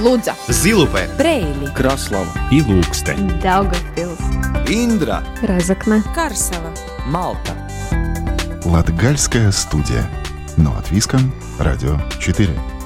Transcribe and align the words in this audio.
Лудза, 0.00 0.34
Зилупе, 0.48 1.08
Брейли, 1.18 1.72
Краслава 1.74 2.32
и 2.50 2.62
Лукстен. 2.62 3.40
Daugavpils, 3.42 4.18
Индра 4.66 5.22
Разокна, 5.42 6.02
Карсела. 6.14 6.72
Малта 7.06 7.54
Латгальская 8.64 9.52
студия. 9.52 10.08
Но 10.56 10.70
от 10.72 10.90
Виска, 10.90 11.18
Радио 11.58 11.98
4. 12.18 12.79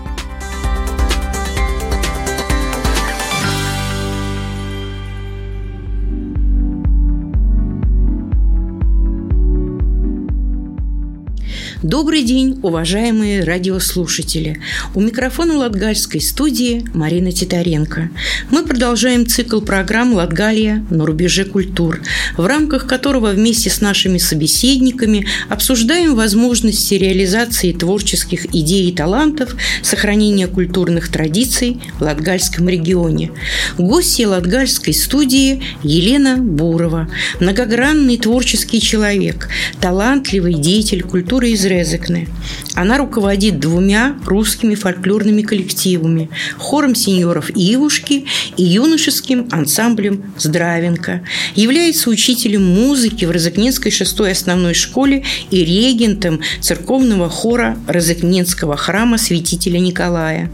Добрый 11.85 12.23
день, 12.23 12.59
уважаемые 12.63 13.45
радиослушатели. 13.45 14.59
У 14.95 15.03
микрофона 15.03 15.59
Латгальской 15.59 16.23
студии 16.23 16.83
Марина 16.95 17.31
Титаренко. 17.31 18.09
Мы 18.51 18.65
продолжаем 18.65 19.27
цикл 19.27 19.61
программ 19.61 20.15
«Латгалия 20.15 20.83
на 20.89 21.05
рубеже 21.05 21.45
культур», 21.45 22.01
в 22.39 22.47
рамках 22.47 22.87
которого 22.87 23.33
вместе 23.33 23.69
с 23.69 23.83
нашими 23.83 24.17
собеседниками 24.17 25.27
обсуждаем 25.51 26.15
возможности 26.15 26.95
реализации 26.95 27.73
творческих 27.73 28.47
идей 28.55 28.89
и 28.89 28.95
талантов, 28.95 29.55
сохранения 29.83 30.47
культурных 30.47 31.11
традиций 31.11 31.83
в 31.99 32.01
Латгальском 32.01 32.67
регионе. 32.67 33.31
Гостья 33.77 34.29
Латгальской 34.29 34.95
студии 34.95 35.63
Елена 35.83 36.39
Бурова, 36.39 37.11
многогранный 37.41 38.17
творческий 38.17 38.81
человек, 38.81 39.51
талантливый 39.83 40.55
деятель 40.55 41.03
культуры 41.03 41.51
из 41.51 41.74
Резекне. 41.79 42.29
Она 42.75 42.99
руководит 42.99 43.61
двумя 43.61 44.17
русскими 44.25 44.75
фольклорными 44.75 45.43
коллективами– 45.43 46.31
хором 46.59 46.95
сеньоров 46.95 47.51
Ивушки 47.55 48.27
и 48.57 48.65
юношеским 48.65 49.49
ансамблем 49.51 50.35
Здравенко. 50.39 51.23
Является 51.55 52.11
учителем 52.11 52.65
музыки 52.65 53.25
в 53.25 53.31
Розыкненской 53.31 53.91
шестой 53.91 54.33
основной 54.33 54.75
школе 54.75 55.25
и 55.51 55.65
регентом 55.65 56.41
церковного 56.61 57.29
хора 57.29 57.79
Розыкненского 57.89 58.77
храма 58.77 59.19
святителя 59.19 59.79
Николая. 59.79 60.51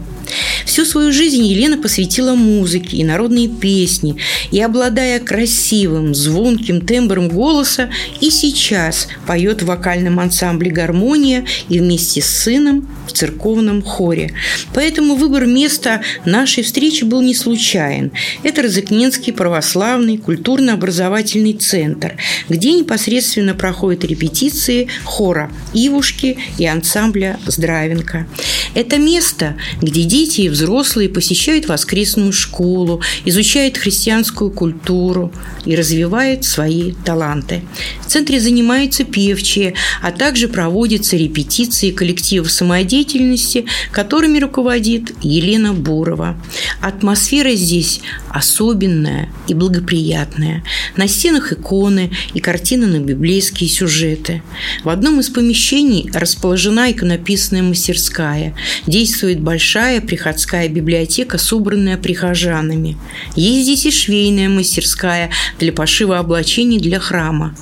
Всю 0.65 0.85
свою 0.85 1.11
жизнь 1.11 1.43
Елена 1.43 1.77
посвятила 1.77 2.35
музыке 2.35 2.97
и 2.97 3.03
народные 3.03 3.47
песни, 3.47 4.17
и, 4.51 4.61
обладая 4.61 5.19
красивым, 5.19 6.15
звонким 6.15 6.81
тембром 6.81 7.29
голоса, 7.29 7.89
и 8.19 8.29
сейчас 8.29 9.07
поет 9.27 9.61
в 9.61 9.65
вокальном 9.65 10.19
ансамбле 10.19 10.71
«Гармония» 10.71 11.45
и 11.69 11.79
вместе 11.79 12.21
с 12.21 12.27
сыном 12.27 12.87
в 13.07 13.13
церковном 13.13 13.81
хоре. 13.81 14.33
Поэтому 14.73 15.15
выбор 15.15 15.45
места 15.45 16.01
нашей 16.25 16.63
встречи 16.63 17.03
был 17.03 17.21
не 17.21 17.35
случайен. 17.35 18.11
Это 18.43 18.61
Розыкненский 18.61 19.33
православный 19.33 20.17
культурно-образовательный 20.17 21.53
центр, 21.53 22.15
где 22.47 22.71
непосредственно 22.73 23.53
проходят 23.53 24.05
репетиции 24.05 24.87
хора 25.03 25.51
«Ивушки» 25.73 26.37
и 26.57 26.65
ансамбля 26.65 27.39
«Здравенко». 27.45 28.27
Это 28.73 28.97
место, 28.97 29.57
где 29.81 30.03
дети 30.03 30.20
и 30.21 30.49
взрослые 30.49 31.09
посещают 31.09 31.67
воскресную 31.67 32.31
школу, 32.33 33.01
изучают 33.25 33.77
христианскую 33.77 34.51
культуру 34.51 35.31
и 35.65 35.75
развивают 35.75 36.45
свои 36.45 36.93
таланты. 37.05 37.61
В 38.01 38.07
центре 38.07 38.39
занимаются 38.39 39.03
певчие, 39.03 39.73
а 40.01 40.11
также 40.11 40.47
проводятся 40.47 41.17
репетиции 41.17 41.91
коллективов 41.91 42.51
самодеятельности, 42.51 43.65
которыми 43.91 44.39
руководит 44.39 45.13
Елена 45.21 45.73
Бурова. 45.73 46.37
Атмосфера 46.81 47.55
здесь 47.55 48.01
особенная 48.29 49.29
и 49.47 49.53
благоприятная. 49.53 50.63
На 50.95 51.07
стенах 51.07 51.53
иконы 51.53 52.11
и 52.33 52.39
картины 52.39 52.87
на 52.87 52.99
библейские 52.99 53.69
сюжеты. 53.69 54.41
В 54.83 54.89
одном 54.89 55.19
из 55.19 55.29
помещений 55.29 56.09
расположена 56.13 56.91
иконописная 56.91 57.63
мастерская. 57.63 58.55
Действует 58.87 59.39
большая 59.39 60.00
приходская 60.01 60.67
библиотека, 60.67 61.37
собранная 61.37 61.97
прихожанами. 61.97 62.97
Есть 63.35 63.63
здесь 63.63 63.85
и 63.85 63.91
швейная 63.91 64.49
мастерская 64.49 65.31
для 65.59 65.71
пошива 65.71 66.19
облачений 66.19 66.79
для 66.79 66.99
храма. 66.99 67.55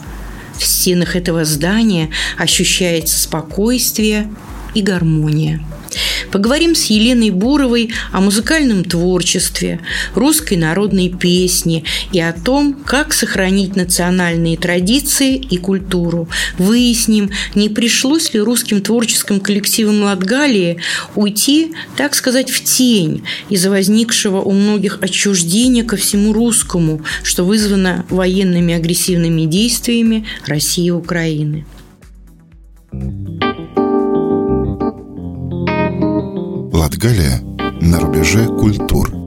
В 0.57 0.65
стенах 0.65 1.15
этого 1.15 1.45
здания 1.45 2.09
ощущается 2.37 3.17
спокойствие 3.17 4.29
и 4.73 4.81
гармония. 4.81 5.61
Поговорим 6.31 6.75
с 6.75 6.85
Еленой 6.85 7.31
Буровой 7.31 7.91
о 8.11 8.21
музыкальном 8.21 8.83
творчестве, 8.83 9.79
русской 10.13 10.55
народной 10.55 11.09
песне 11.09 11.83
и 12.11 12.19
о 12.19 12.33
том, 12.33 12.73
как 12.73 13.13
сохранить 13.13 13.75
национальные 13.75 14.57
традиции 14.57 15.35
и 15.37 15.57
культуру. 15.57 16.29
Выясним, 16.57 17.31
не 17.55 17.69
пришлось 17.69 18.33
ли 18.33 18.39
русским 18.39 18.81
творческим 18.81 19.39
коллективам 19.39 20.03
Латгалии 20.03 20.77
уйти, 21.15 21.73
так 21.97 22.13
сказать, 22.13 22.51
в 22.51 22.63
тень 22.63 23.23
из-за 23.49 23.69
возникшего 23.69 24.41
у 24.41 24.51
многих 24.51 24.99
отчуждения 25.01 25.83
ко 25.83 25.97
всему 25.97 26.33
русскому, 26.33 27.01
что 27.23 27.43
вызвано 27.43 28.05
военными 28.09 28.73
агрессивными 28.73 29.45
действиями 29.45 30.25
России 30.45 30.87
и 30.87 30.91
Украины. 30.91 31.65
Латгалия 36.89 37.39
на 37.81 37.99
рубеже 37.99 38.47
культур. 38.47 39.18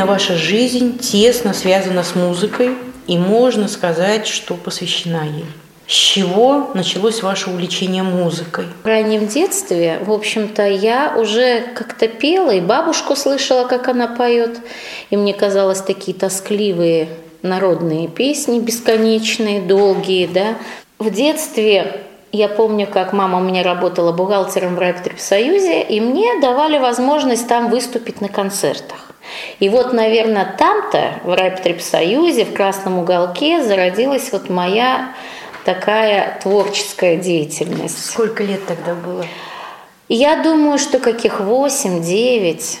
Елена, 0.00 0.12
ваша 0.12 0.34
жизнь 0.34 0.98
тесно 0.98 1.52
связана 1.52 2.02
с 2.02 2.14
музыкой, 2.14 2.70
и 3.06 3.18
можно 3.18 3.68
сказать, 3.68 4.26
что 4.26 4.54
посвящена 4.54 5.24
ей. 5.24 5.44
С 5.86 5.92
чего 5.92 6.70
началось 6.72 7.22
ваше 7.22 7.50
увлечение 7.50 8.02
музыкой? 8.02 8.64
В 8.82 8.86
раннем 8.86 9.26
детстве, 9.26 9.98
в 10.02 10.10
общем-то, 10.10 10.66
я 10.66 11.14
уже 11.18 11.64
как-то 11.74 12.08
пела, 12.08 12.50
и 12.52 12.62
бабушку 12.62 13.14
слышала, 13.14 13.66
как 13.66 13.88
она 13.88 14.06
поет. 14.06 14.60
И 15.10 15.18
мне 15.18 15.34
казалось, 15.34 15.82
такие 15.82 16.16
тоскливые 16.16 17.10
народные 17.42 18.08
песни, 18.08 18.58
бесконечные, 18.58 19.60
долгие, 19.60 20.26
да. 20.32 20.56
В 20.98 21.10
детстве 21.10 22.00
я 22.32 22.48
помню, 22.48 22.86
как 22.86 23.12
мама 23.12 23.36
у 23.36 23.42
меня 23.42 23.62
работала 23.62 24.12
бухгалтером 24.12 24.76
в 24.76 24.78
Райпотребсоюзе, 24.78 25.82
и 25.82 26.00
мне 26.00 26.40
давали 26.40 26.78
возможность 26.78 27.46
там 27.48 27.68
выступить 27.68 28.22
на 28.22 28.30
концертах. 28.30 29.09
И 29.58 29.68
вот, 29.68 29.92
наверное, 29.92 30.54
там-то, 30.58 31.20
в 31.24 31.34
Райпотребсоюзе, 31.34 32.44
в 32.44 32.52
Красном 32.52 32.98
уголке, 32.98 33.62
зародилась 33.62 34.32
вот 34.32 34.48
моя 34.48 35.14
такая 35.64 36.38
творческая 36.42 37.16
деятельность. 37.16 38.04
Сколько 38.04 38.42
лет 38.42 38.64
тогда 38.66 38.94
было? 38.94 39.24
Я 40.08 40.42
думаю, 40.42 40.78
что 40.78 40.98
каких 40.98 41.40
8-9. 41.40 42.78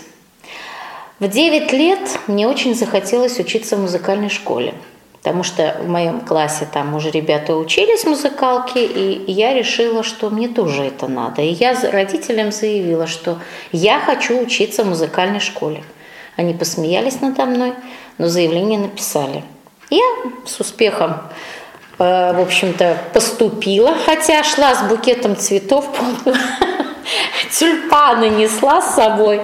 В 1.20 1.28
9 1.28 1.72
лет 1.72 2.00
мне 2.26 2.48
очень 2.48 2.74
захотелось 2.74 3.38
учиться 3.38 3.76
в 3.76 3.80
музыкальной 3.80 4.30
школе. 4.30 4.74
Потому 5.22 5.42
что 5.42 5.76
в 5.82 5.86
моем 5.86 6.22
классе 6.22 6.66
там 6.72 6.94
уже 6.94 7.10
ребята 7.10 7.54
учились 7.54 8.04
в 8.04 8.08
музыкалке, 8.08 8.86
и 8.86 9.30
я 9.30 9.52
решила, 9.52 10.02
что 10.02 10.30
мне 10.30 10.48
тоже 10.48 10.84
это 10.84 11.08
надо. 11.08 11.42
И 11.42 11.48
я 11.48 11.78
родителям 11.92 12.52
заявила, 12.52 13.06
что 13.06 13.38
я 13.70 14.00
хочу 14.00 14.40
учиться 14.40 14.82
в 14.82 14.88
музыкальной 14.88 15.40
школе. 15.40 15.84
Они 16.36 16.54
посмеялись 16.54 17.20
надо 17.20 17.46
мной, 17.46 17.74
но 18.18 18.28
заявление 18.28 18.78
написали. 18.78 19.44
Я 19.90 20.04
с 20.46 20.60
успехом 20.60 21.20
Э, 22.00 22.32
в 22.32 22.40
общем-то, 22.40 22.96
поступила, 23.12 23.94
хотя 24.06 24.42
шла 24.42 24.74
с 24.74 24.82
букетом 24.88 25.36
цветов, 25.36 25.86
тюльпаны 27.58 28.30
несла 28.30 28.80
с 28.80 28.94
собой. 28.94 29.42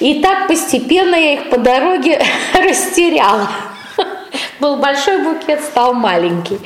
И 0.00 0.22
так 0.22 0.48
постепенно 0.48 1.14
я 1.14 1.34
их 1.34 1.50
по 1.50 1.58
дороге 1.58 2.24
растеряла. 2.54 3.46
Был 4.58 4.76
большой 4.76 5.18
букет, 5.22 5.62
стал 5.62 5.92
маленький. 5.92 6.58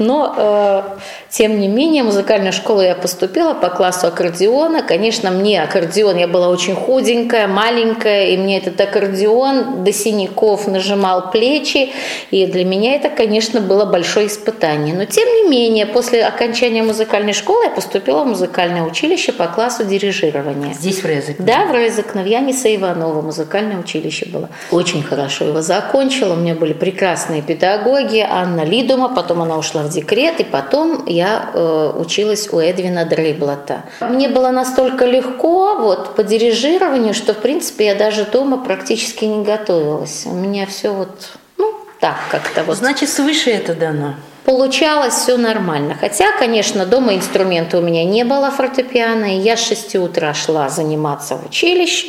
Но, 0.00 0.34
э, 0.34 0.82
тем 1.28 1.60
не 1.60 1.68
менее, 1.68 2.02
в 2.02 2.06
музыкальную 2.06 2.54
школу 2.54 2.80
я 2.80 2.94
поступила 2.94 3.52
по 3.52 3.68
классу 3.68 4.06
аккордеона. 4.06 4.82
Конечно, 4.82 5.30
мне 5.30 5.62
аккордеон, 5.62 6.16
я 6.16 6.26
была 6.26 6.48
очень 6.48 6.74
худенькая, 6.74 7.46
маленькая, 7.46 8.28
и 8.28 8.38
мне 8.38 8.56
этот 8.56 8.80
аккордеон 8.80 9.84
до 9.84 9.92
синяков 9.92 10.66
нажимал 10.66 11.30
плечи. 11.30 11.90
И 12.30 12.46
для 12.46 12.64
меня 12.64 12.94
это, 12.94 13.10
конечно, 13.10 13.60
было 13.60 13.84
большое 13.84 14.28
испытание. 14.28 14.94
Но, 14.94 15.04
тем 15.04 15.28
не 15.28 15.50
менее, 15.50 15.84
после 15.84 16.24
окончания 16.24 16.82
музыкальной 16.82 17.34
школы 17.34 17.64
я 17.64 17.70
поступила 17.70 18.24
в 18.24 18.28
музыкальное 18.28 18.82
училище 18.82 19.32
по 19.32 19.48
классу 19.48 19.84
дирижирования. 19.84 20.72
Здесь 20.72 21.02
в 21.02 21.06
Резекне? 21.06 21.44
Да, 21.44 21.66
в 21.66 21.74
Резекне. 21.74 22.22
В 22.22 22.26
Яниса 22.26 22.74
Иванова 22.74 23.20
музыкальное 23.20 23.78
училище 23.78 24.26
было. 24.26 24.48
Очень 24.70 25.02
хорошо 25.02 25.44
его 25.44 25.60
закончила. 25.60 26.32
У 26.32 26.36
меня 26.36 26.54
были 26.54 26.72
прекрасные 26.72 27.42
педагоги. 27.42 28.26
Анна 28.26 28.64
Лидума, 28.64 29.14
потом 29.14 29.42
она 29.42 29.58
ушла 29.58 29.82
в 29.82 29.89
декрет, 29.90 30.40
и 30.40 30.44
потом 30.44 31.04
я 31.06 31.50
э, 31.52 31.92
училась 31.96 32.48
у 32.52 32.58
Эдвина 32.58 33.04
Дрейблата. 33.04 33.84
Мне 34.00 34.28
было 34.28 34.50
настолько 34.50 35.04
легко 35.04 35.76
вот, 35.76 36.14
по 36.14 36.22
дирижированию, 36.22 37.14
что, 37.14 37.34
в 37.34 37.38
принципе, 37.38 37.86
я 37.86 37.94
даже 37.94 38.24
дома 38.24 38.58
практически 38.58 39.24
не 39.24 39.44
готовилась. 39.44 40.24
У 40.26 40.34
меня 40.34 40.66
все 40.66 40.92
вот, 40.92 41.10
ну, 41.58 41.74
так 42.00 42.16
как-то 42.30 42.64
вот. 42.64 42.76
Значит, 42.76 43.10
свыше 43.10 43.50
это 43.50 43.74
дано? 43.74 44.14
Получалось 44.44 45.14
все 45.14 45.36
нормально. 45.36 45.96
Хотя, 46.00 46.32
конечно, 46.38 46.86
дома 46.86 47.14
инструмента 47.14 47.78
у 47.78 47.82
меня 47.82 48.04
не 48.04 48.24
было 48.24 48.50
фортепиано, 48.50 49.36
и 49.36 49.40
я 49.40 49.56
с 49.56 49.66
6 49.66 49.96
утра 49.96 50.34
шла 50.34 50.68
заниматься 50.68 51.36
в 51.36 51.46
училище. 51.46 52.08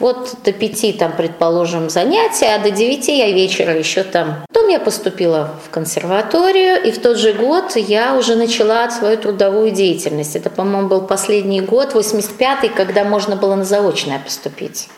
Вот 0.00 0.36
до 0.44 0.52
пяти 0.52 0.92
там, 0.92 1.12
предположим, 1.12 1.90
занятия, 1.90 2.54
а 2.54 2.58
до 2.58 2.70
девяти 2.70 3.18
я 3.18 3.30
вечера 3.30 3.76
еще 3.76 4.02
там. 4.02 4.44
Потом 4.48 4.68
я 4.68 4.80
поступила 4.80 5.50
в 5.64 5.70
консерваторию, 5.70 6.82
и 6.82 6.90
в 6.90 7.00
тот 7.00 7.18
же 7.18 7.34
год 7.34 7.76
я 7.76 8.16
уже 8.16 8.34
начала 8.34 8.90
свою 8.90 9.18
трудовую 9.18 9.70
деятельность. 9.70 10.34
Это, 10.36 10.48
по-моему, 10.48 10.88
был 10.88 11.02
последний 11.02 11.60
год, 11.60 11.94
85-й, 11.94 12.70
когда 12.70 13.04
можно 13.04 13.36
было 13.36 13.54
на 13.56 13.64
заочное 13.64 14.18
поступить. 14.18 14.88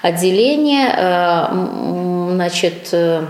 Отделение, 0.00 0.94
э, 0.96 2.32
значит, 2.32 2.88
э, 2.92 3.24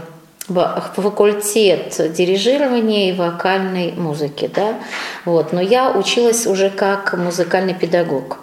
факультет 0.95 2.01
дирижирования 2.13 3.11
и 3.11 3.17
вокальной 3.17 3.93
музыки, 3.93 4.51
да, 4.55 4.75
вот, 5.25 5.53
но 5.53 5.61
я 5.61 5.91
училась 5.91 6.47
уже 6.47 6.71
как 6.71 7.15
музыкальный 7.15 7.75
педагог. 7.75 8.39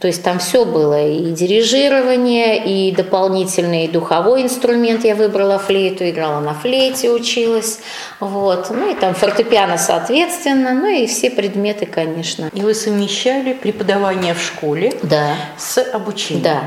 То 0.00 0.06
есть 0.06 0.22
там 0.22 0.38
все 0.38 0.64
было, 0.64 1.06
и 1.06 1.30
дирижирование, 1.30 2.64
и 2.64 2.90
дополнительный 2.90 3.86
духовой 3.86 4.40
инструмент. 4.42 5.04
Я 5.04 5.14
выбрала 5.14 5.58
флейту, 5.58 6.08
играла 6.08 6.40
на 6.40 6.54
флейте, 6.54 7.10
училась. 7.10 7.80
Вот. 8.18 8.70
Ну 8.70 8.90
и 8.90 8.94
там 8.94 9.14
фортепиано, 9.14 9.76
соответственно, 9.76 10.72
ну 10.72 10.86
и 10.86 11.06
все 11.06 11.30
предметы, 11.30 11.84
конечно. 11.84 12.48
И 12.54 12.62
вы 12.62 12.72
совмещали 12.72 13.52
преподавание 13.52 14.32
в 14.32 14.40
школе 14.40 14.94
да. 15.02 15.36
с 15.58 15.76
обучением? 15.92 16.44
Да. 16.44 16.62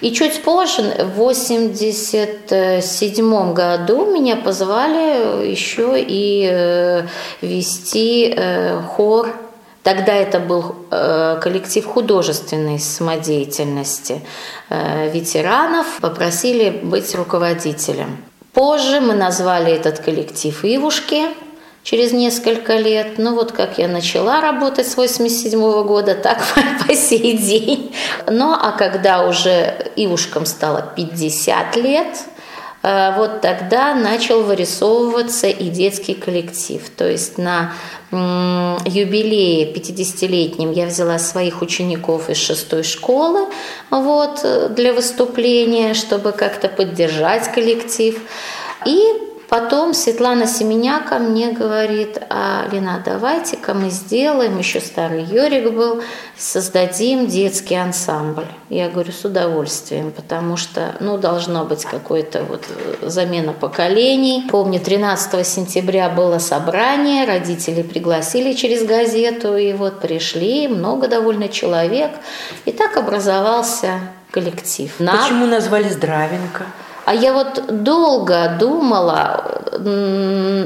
И 0.00 0.12
чуть 0.12 0.42
позже, 0.42 0.82
в 1.14 1.18
87 1.18 3.54
году, 3.54 4.12
меня 4.12 4.34
позвали 4.34 5.48
еще 5.48 5.94
и 5.96 6.48
э, 6.50 7.06
вести 7.40 8.34
э, 8.36 8.82
хор 8.82 9.43
Тогда 9.84 10.14
это 10.14 10.40
был 10.40 10.74
э, 10.90 11.38
коллектив 11.42 11.86
художественной 11.86 12.78
самодеятельности 12.78 14.22
э, 14.70 15.10
ветеранов, 15.10 15.86
попросили 16.00 16.70
быть 16.70 17.14
руководителем. 17.14 18.16
Позже 18.54 19.00
мы 19.00 19.14
назвали 19.14 19.70
этот 19.72 19.98
коллектив 19.98 20.64
«Ивушки», 20.64 21.26
через 21.84 22.12
несколько 22.12 22.78
лет. 22.78 23.18
Ну 23.18 23.34
вот 23.34 23.52
как 23.52 23.78
я 23.78 23.86
начала 23.86 24.40
работать 24.40 24.88
с 24.88 24.96
87 24.96 25.60
года, 25.84 26.14
так 26.14 26.42
по 26.86 26.94
сей 26.94 27.36
день. 27.36 27.94
Ну 28.26 28.52
а 28.52 28.72
когда 28.72 29.28
уже 29.28 29.92
Ивушкам 29.94 30.46
стало 30.46 30.92
50 30.96 31.76
лет, 31.76 32.24
вот 33.16 33.40
тогда 33.40 33.94
начал 33.94 34.42
вырисовываться 34.42 35.46
и 35.46 35.70
детский 35.70 36.12
коллектив. 36.12 36.82
То 36.96 37.08
есть 37.08 37.38
на 37.38 37.72
юбилее 38.12 39.72
50-летнем 39.72 40.70
я 40.70 40.86
взяла 40.86 41.18
своих 41.18 41.62
учеников 41.62 42.28
из 42.28 42.36
шестой 42.36 42.82
школы 42.82 43.48
вот, 43.90 44.44
для 44.70 44.92
выступления, 44.92 45.94
чтобы 45.94 46.32
как-то 46.32 46.68
поддержать 46.68 47.50
коллектив. 47.50 48.20
И 48.84 49.00
Потом 49.54 49.94
Светлана 49.94 50.48
Семеняка 50.48 51.20
мне 51.20 51.52
говорит, 51.52 52.18
а, 52.28 52.66
Лена, 52.72 53.00
давайте-ка 53.04 53.72
мы 53.72 53.88
сделаем, 53.88 54.58
еще 54.58 54.80
старый 54.80 55.22
Йорик 55.22 55.72
был, 55.72 56.02
создадим 56.36 57.28
детский 57.28 57.76
ансамбль. 57.76 58.48
Я 58.68 58.88
говорю, 58.88 59.12
с 59.12 59.24
удовольствием, 59.24 60.10
потому 60.10 60.56
что, 60.56 60.96
ну, 60.98 61.18
должно 61.18 61.64
быть 61.64 61.84
какой-то 61.84 62.42
вот 62.42 62.64
замена 63.00 63.52
поколений. 63.52 64.44
Помню, 64.50 64.80
13 64.80 65.46
сентября 65.46 66.08
было 66.08 66.40
собрание, 66.40 67.24
родители 67.24 67.82
пригласили 67.82 68.54
через 68.54 68.84
газету, 68.84 69.56
и 69.56 69.72
вот 69.72 70.00
пришли, 70.00 70.66
много 70.66 71.06
довольно 71.06 71.48
человек, 71.48 72.10
и 72.64 72.72
так 72.72 72.96
образовался 72.96 74.00
коллектив. 74.32 74.92
Почему 74.98 75.46
назвали 75.46 75.88
Здравенко? 75.90 76.64
А 77.04 77.14
я 77.14 77.32
вот 77.34 77.82
долго 77.82 78.56
думала 78.58 79.62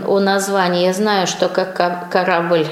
о 0.07 0.21
названии. 0.21 0.87
Я 0.87 0.93
знаю, 0.93 1.27
что 1.27 1.49
как 1.49 2.11
корабль 2.11 2.67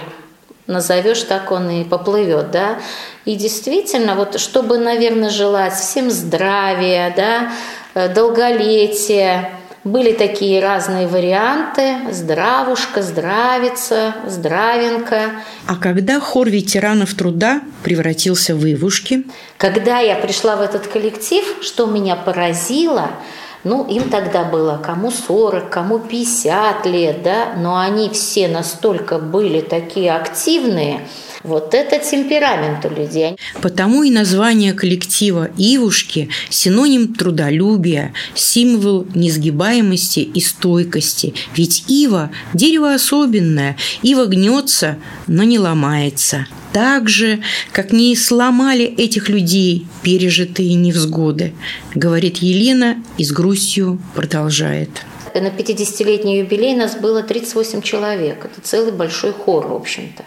назовешь, 0.66 1.22
так 1.22 1.50
он 1.50 1.70
и 1.70 1.84
поплывет, 1.84 2.50
да. 2.50 2.78
И 3.24 3.34
действительно, 3.34 4.14
вот 4.14 4.38
чтобы, 4.38 4.78
наверное, 4.78 5.30
желать 5.30 5.74
всем 5.74 6.10
здравия, 6.10 7.12
да, 7.16 7.52
э, 7.94 8.12
долголетия, 8.12 9.50
были 9.82 10.12
такие 10.12 10.60
разные 10.60 11.06
варианты. 11.06 11.96
Здравушка, 12.10 13.02
здравица, 13.02 14.16
здравенка. 14.26 15.30
А 15.68 15.76
когда 15.76 16.18
хор 16.18 16.48
ветеранов 16.48 17.14
труда 17.14 17.60
превратился 17.84 18.56
в 18.56 18.64
Ивушки? 18.64 19.24
Когда 19.58 20.00
я 20.00 20.16
пришла 20.16 20.56
в 20.56 20.60
этот 20.60 20.88
коллектив, 20.88 21.44
что 21.62 21.86
меня 21.86 22.16
поразило– 22.16 23.10
ну, 23.66 23.84
им 23.84 24.10
тогда 24.10 24.44
было 24.44 24.80
кому 24.80 25.10
40, 25.10 25.68
кому 25.68 25.98
50 25.98 26.86
лет, 26.86 27.24
да, 27.24 27.54
но 27.56 27.76
они 27.76 28.08
все 28.10 28.46
настолько 28.46 29.18
были 29.18 29.60
такие 29.60 30.14
активные. 30.14 31.00
Вот 31.46 31.74
это 31.74 32.00
темперамент 32.00 32.84
у 32.86 32.88
людей. 32.88 33.36
Потому 33.62 34.02
и 34.02 34.10
название 34.10 34.72
коллектива 34.72 35.48
«Ивушки»– 35.56 36.28
синоним 36.50 37.14
трудолюбия, 37.14 38.12
символ 38.34 39.06
несгибаемости 39.14 40.18
и 40.18 40.40
стойкости. 40.40 41.34
Ведь 41.54 41.84
ива– 41.86 42.32
дерево 42.52 42.92
особенное, 42.92 43.76
ива 44.02 44.26
гнется, 44.26 44.98
но 45.28 45.44
не 45.44 45.60
ломается. 45.60 46.48
Так 46.72 47.08
же, 47.08 47.40
как 47.70 47.92
не 47.92 48.16
сломали 48.16 48.84
этих 48.84 49.28
людей 49.28 49.86
пережитые 50.02 50.74
невзгоды, 50.74 51.54
говорит 51.94 52.38
Елена 52.38 53.00
и 53.18 53.24
с 53.24 53.30
грустью 53.30 54.00
продолжает. 54.16 54.90
На 55.32 55.48
50-летний 55.48 56.40
юбилей 56.40 56.74
нас 56.74 56.96
было 56.96 57.22
38 57.22 57.82
человек. 57.82 58.44
Это 58.46 58.60
целый 58.60 58.90
большой 58.90 59.32
хор, 59.32 59.68
в 59.68 59.74
общем-то. 59.74 60.24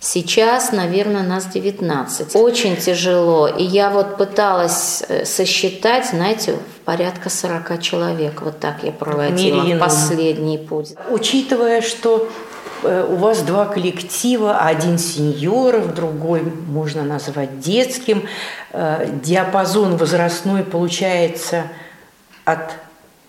Сейчас, 0.00 0.72
наверное, 0.72 1.22
нас 1.22 1.46
19. 1.46 2.36
Очень 2.36 2.76
тяжело. 2.76 3.48
И 3.48 3.64
я 3.64 3.90
вот 3.90 4.16
пыталась 4.16 5.02
э, 5.08 5.24
сосчитать, 5.24 6.06
знаете, 6.10 6.56
порядка 6.84 7.30
40 7.30 7.82
человек. 7.82 8.42
Вот 8.42 8.60
так 8.60 8.84
я 8.84 8.92
проводила 8.92 9.62
Минимум. 9.62 9.80
последний 9.80 10.58
путь. 10.58 10.94
Учитывая, 11.10 11.80
что 11.80 12.28
э, 12.84 13.06
у 13.10 13.16
вас 13.16 13.42
два 13.42 13.64
коллектива, 13.64 14.58
один 14.58 14.98
сеньоров, 14.98 15.94
другой 15.94 16.42
можно 16.42 17.02
назвать 17.02 17.58
детским, 17.58 18.28
э, 18.72 19.08
диапазон 19.22 19.96
возрастной 19.96 20.62
получается 20.62 21.64
от 22.44 22.70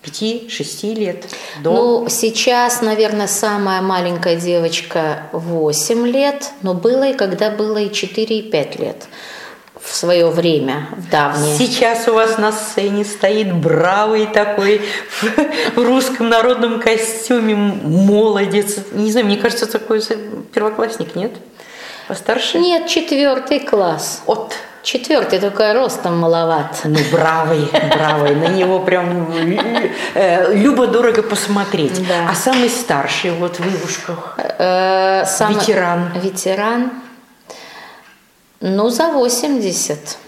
5-6 0.02 0.94
лет 0.94 1.26
до... 1.62 1.72
Ну, 1.72 2.08
сейчас, 2.08 2.80
наверное, 2.80 3.26
самая 3.26 3.82
маленькая 3.82 4.36
девочка 4.36 5.28
8 5.32 6.06
лет, 6.06 6.50
но 6.62 6.74
было 6.74 7.10
и 7.10 7.14
когда 7.14 7.50
было 7.50 7.78
и 7.78 7.92
4, 7.92 8.38
и 8.38 8.42
5 8.50 8.78
лет 8.78 9.06
в 9.80 9.94
свое 9.94 10.28
время, 10.28 10.88
в 10.92 11.10
давнее. 11.10 11.56
Сейчас 11.56 12.06
у 12.06 12.12
вас 12.12 12.36
на 12.38 12.52
сцене 12.52 13.04
стоит 13.04 13.54
бравый 13.54 14.26
такой 14.26 14.82
в, 15.20 15.76
в 15.76 15.84
русском 15.84 16.28
народном 16.28 16.80
костюме 16.80 17.54
молодец. 17.54 18.76
Не 18.92 19.10
знаю, 19.10 19.26
мне 19.26 19.36
кажется, 19.36 19.66
такой 19.66 20.02
первоклассник, 20.52 21.14
нет? 21.14 21.32
Постарше? 22.08 22.58
Нет, 22.58 22.88
четвертый 22.88 23.60
класс. 23.60 24.22
От 24.26 24.54
Четвертый 24.82 25.38
только 25.38 25.74
ростом 25.74 26.18
маловат. 26.18 26.80
Ну, 26.84 26.98
бравый, 27.12 27.68
бравый. 27.94 28.34
На 28.34 28.48
него 28.48 28.80
прям 28.80 29.30
э, 30.14 30.54
любо-дорого 30.54 31.22
посмотреть. 31.22 32.06
Да. 32.08 32.28
А 32.30 32.34
самый 32.34 32.70
старший 32.70 33.32
вот 33.32 33.58
в 33.58 33.66
Ивушках? 33.66 34.38
Э, 34.58 35.24
сам- 35.26 35.52
Ветеран. 35.54 36.12
Ветеран. 36.22 36.90
Ну, 38.60 38.88
за 38.88 39.08
80. 39.08 40.18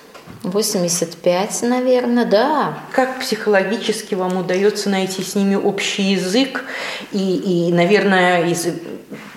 85, 0.42 1.62
наверное, 1.62 2.24
да. 2.24 2.78
Как 2.92 3.20
психологически 3.20 4.14
вам 4.14 4.36
удается 4.36 4.90
найти 4.90 5.22
с 5.22 5.34
ними 5.34 5.54
общий 5.54 6.02
язык? 6.02 6.64
И, 7.12 7.68
и 7.68 7.72
наверное, 7.72 8.44
из, 8.46 8.66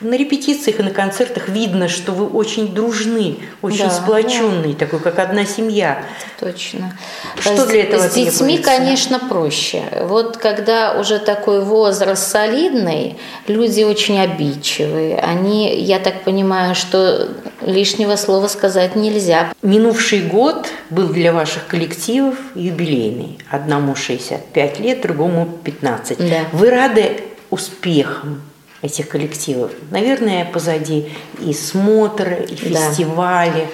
на 0.09 0.15
репетициях 0.15 0.79
и 0.79 0.83
на 0.83 0.91
концертах 0.91 1.50
видно, 1.50 1.88
что 1.88 2.12
вы 2.12 2.27
очень 2.27 2.74
дружны, 2.74 3.38
очень 3.62 3.85
Да, 3.85 3.89
сплоченные, 3.89 4.75
такой, 4.75 5.00
как 5.00 5.19
одна 5.19 5.45
семья. 5.45 6.03
Точно. 6.39 6.97
Что 7.39 7.57
С- 7.57 7.67
для 7.67 7.83
этого 7.83 8.07
С 8.07 8.13
детьми, 8.13 8.57
конечно, 8.57 9.19
проще. 9.19 9.83
Вот 10.03 10.38
когда 10.38 10.93
уже 11.00 11.19
такой 11.19 11.62
возраст 11.63 12.31
солидный, 12.31 13.17
люди 13.47 13.83
очень 13.83 14.19
обидчивые. 14.19 15.17
Они, 15.17 15.75
я 15.75 16.00
так 16.00 16.24
понимаю, 16.24 16.75
что 16.75 17.29
лишнего 17.62 18.15
слова 18.15 18.47
сказать 18.47 18.95
нельзя. 18.95 19.53
Минувший 19.62 20.21
год 20.21 20.67
был 20.89 21.07
для 21.09 21.33
ваших 21.33 21.67
коллективов 21.67 22.35
юбилейный. 22.55 23.39
Одному 23.50 23.95
65 23.95 24.79
лет, 24.79 25.01
другому 25.01 25.47
15. 25.63 26.17
Да. 26.17 26.41
Вы 26.51 26.69
рады 26.69 27.21
успехам 27.50 28.41
этих 28.86 29.08
коллективов? 29.10 29.72
Наверное, 29.92 30.46
позади 30.46 31.12
и 31.39 31.54
смотры, 31.54 32.46
и 32.50 32.56
Да. 32.72 32.80
фестивали. 32.80 33.68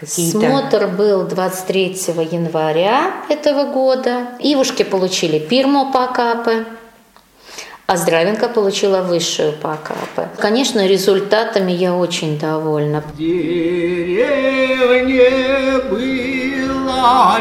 Какие-то... 0.00 0.38
Смотр 0.38 0.86
был 0.86 1.24
23 1.24 1.86
января 2.30 3.12
этого 3.28 3.64
года. 3.72 4.28
Ивушки 4.40 4.84
получили 4.84 5.38
пирмо 5.38 5.90
по 5.92 6.04
АКП, 6.04 6.48
а 7.86 7.96
Здравенко 7.96 8.48
получила 8.48 9.02
высшую 9.02 9.52
по 9.54 9.72
АКП. 9.72 10.38
Конечно, 10.38 10.86
результатами 10.86 11.72
я 11.72 11.94
очень 11.94 12.38
довольна. 12.38 13.02
Деревне 13.16 14.38
было 15.90 17.38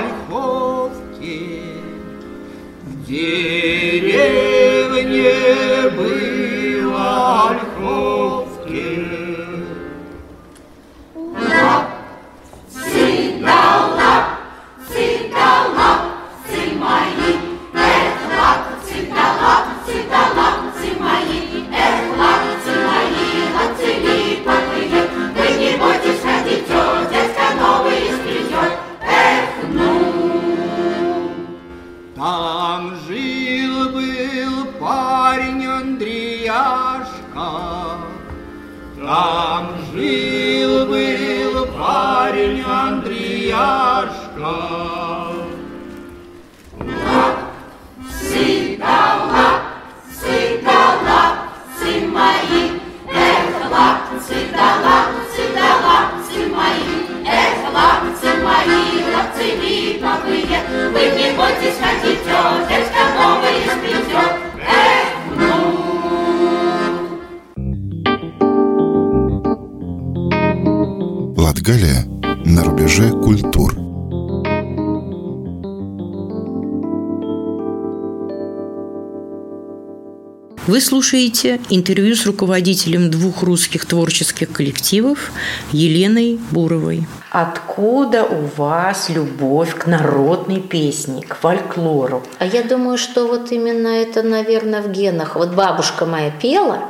Вы 80.77 80.81
слушаете 80.81 81.59
интервью 81.71 82.15
с 82.15 82.27
руководителем 82.27 83.09
двух 83.09 83.41
русских 83.41 83.87
творческих 83.87 84.51
коллективов 84.51 85.31
Еленой 85.71 86.39
Буровой. 86.51 87.07
Откуда 87.31 88.23
у 88.23 88.45
вас 88.55 89.09
любовь 89.09 89.73
к 89.75 89.87
народной 89.87 90.61
песне, 90.61 91.23
к 91.23 91.33
фольклору? 91.33 92.21
А 92.37 92.45
я 92.45 92.61
думаю, 92.61 92.99
что 92.99 93.25
вот 93.25 93.51
именно 93.51 93.87
это, 93.87 94.21
наверное, 94.21 94.83
в 94.83 94.91
генах. 94.91 95.35
Вот 95.35 95.55
бабушка 95.55 96.05
моя 96.05 96.29
пела, 96.29 96.83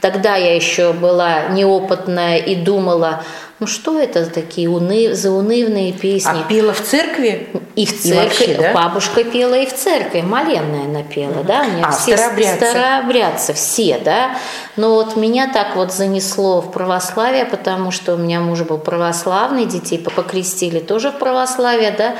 тогда 0.00 0.36
я 0.36 0.56
еще 0.56 0.94
была 0.94 1.48
неопытная 1.48 2.38
и 2.38 2.54
думала, 2.54 3.24
ну 3.60 3.68
что 3.68 3.98
это 3.98 4.26
такие 4.26 4.68
уны... 4.68 5.14
заунывные 5.14 5.92
песни. 5.92 6.42
А 6.44 6.48
пела 6.48 6.72
в 6.72 6.80
церкви? 6.80 7.48
И 7.76 7.86
в 7.86 8.02
церкви, 8.02 8.14
вообще, 8.14 8.54
да? 8.56 8.72
бабушка 8.72 9.22
пела 9.22 9.54
и 9.54 9.66
в 9.66 9.74
церкви, 9.74 10.22
моленная 10.22 10.84
она 10.84 11.02
пела, 11.02 11.44
да, 11.44 11.62
у 11.62 11.70
меня 11.70 11.86
А, 11.86 11.92
все 11.92 12.16
старообрядцы. 12.16 12.56
старообрядцы, 12.56 13.52
все, 13.52 13.98
да, 14.04 14.36
но 14.76 14.94
вот 14.94 15.16
меня 15.16 15.52
так 15.52 15.76
вот 15.76 15.92
занесло 15.92 16.60
в 16.60 16.72
православие, 16.72 17.44
потому 17.44 17.90
что 17.92 18.14
у 18.14 18.16
меня 18.16 18.40
муж 18.40 18.62
был 18.62 18.78
православный, 18.78 19.66
детей 19.66 19.98
покрестили 19.98 20.80
тоже 20.80 21.10
в 21.10 21.18
православие, 21.18 21.92
да, 21.92 22.16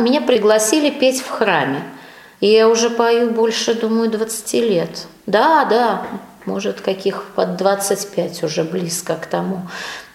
меня 0.00 0.20
пригласили 0.20 0.90
петь 0.90 1.20
в 1.20 1.28
храме, 1.28 1.82
и 2.40 2.48
я 2.48 2.68
уже 2.68 2.90
пою 2.90 3.30
больше, 3.30 3.74
думаю, 3.74 4.10
20 4.10 4.54
лет, 4.54 5.06
да, 5.26 5.64
да, 5.64 6.02
может, 6.46 6.80
каких 6.80 7.24
под 7.34 7.56
25 7.56 8.42
уже 8.42 8.64
близко 8.64 9.14
к 9.14 9.26
тому. 9.26 9.62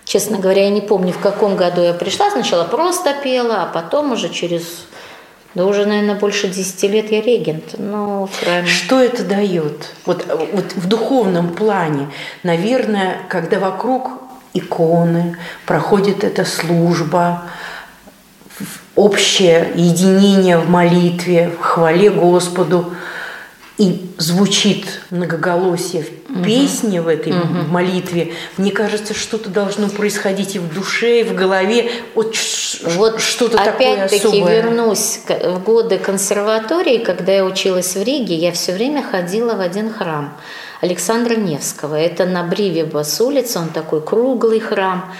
Честно 0.07 0.37
говоря, 0.37 0.63
я 0.63 0.69
не 0.69 0.79
помню, 0.79 1.11
в 1.11 1.19
каком 1.19 1.57
году 1.57 1.81
я 1.81 1.93
пришла. 1.93 2.31
Сначала 2.31 2.63
просто 2.63 3.13
пела, 3.13 3.63
а 3.63 3.65
потом 3.65 4.13
уже 4.13 4.29
через, 4.29 4.85
да 5.53 5.65
уже, 5.65 5.85
наверное, 5.85 6.15
больше 6.15 6.47
10 6.47 6.83
лет 6.83 7.11
я 7.11 7.21
регент. 7.21 7.77
Но 7.77 8.27
в 8.27 8.39
храме. 8.39 8.65
Что 8.67 9.01
это 9.01 9.25
дает? 9.25 9.91
Вот, 10.05 10.25
вот 10.53 10.73
в 10.77 10.87
духовном 10.87 11.49
плане, 11.49 12.07
наверное, 12.43 13.17
когда 13.27 13.59
вокруг 13.59 14.11
иконы, 14.53 15.37
проходит 15.65 16.23
эта 16.23 16.45
служба, 16.45 17.43
общее 18.95 19.73
единение 19.75 20.57
в 20.57 20.69
молитве, 20.69 21.51
в 21.59 21.61
хвале 21.61 22.09
Господу, 22.09 22.93
и 23.77 24.09
звучит 24.17 24.85
многоголосие 25.11 26.03
в 26.03 26.43
песне 26.43 27.01
в 27.01 27.07
этой 27.07 27.31
молитве, 27.33 28.33
мне 28.57 28.71
кажется, 28.71 29.13
что-то 29.13 29.49
должно 29.49 29.87
происходить 29.89 30.55
и 30.55 30.59
в 30.59 30.73
душе, 30.73 31.21
и 31.21 31.23
в 31.23 31.35
голове. 31.35 31.91
Вот, 32.15 32.35
Вот 32.95 33.21
что-то 33.21 33.57
такое 33.57 33.93
опять-таки 33.93 34.27
особое. 34.27 34.61
вернусь 34.63 35.19
к- 35.25 35.51
в 35.51 35.63
годы 35.63 35.97
консерватории, 35.99 36.97
когда 36.97 37.31
я 37.33 37.45
училась 37.45 37.95
в 37.95 38.01
Риге, 38.03 38.35
я 38.35 38.51
все 38.51 38.73
время 38.73 39.03
ходила 39.03 39.53
в 39.53 39.61
один 39.61 39.93
храм 39.93 40.35
Александра 40.81 41.35
Невского. 41.35 41.95
Это 41.95 42.25
на 42.25 42.43
Бривибас 42.43 43.21
улице, 43.21 43.59
он 43.59 43.69
такой 43.69 44.01
круглый 44.01 44.59
храм. 44.59 45.11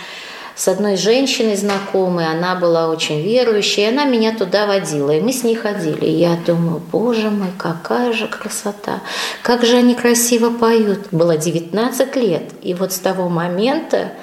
С 0.57 0.67
одной 0.67 0.97
женщиной 0.97 1.55
знакомой, 1.55 2.25
она 2.25 2.55
была 2.55 2.89
очень 2.89 3.21
верующей, 3.21 3.83
и 3.83 3.89
она 3.89 4.05
меня 4.05 4.35
туда 4.35 4.65
водила, 4.65 5.11
и 5.11 5.21
мы 5.21 5.31
с 5.31 5.43
ней 5.43 5.53
ходили. 5.53 6.03
И 6.03 6.17
я 6.17 6.35
думаю, 6.35 6.81
боже 6.91 7.29
мой, 7.29 7.49
какая 7.59 8.11
же 8.11 8.27
красота, 8.27 9.01
как 9.43 9.63
же 9.63 9.77
они 9.77 9.93
красиво 9.93 10.49
поют. 10.49 11.09
Было 11.11 11.37
19 11.37 12.15
лет, 12.15 12.53
и 12.63 12.73
вот 12.73 12.91
с 12.91 12.97
того 12.97 13.29
момента 13.29 14.13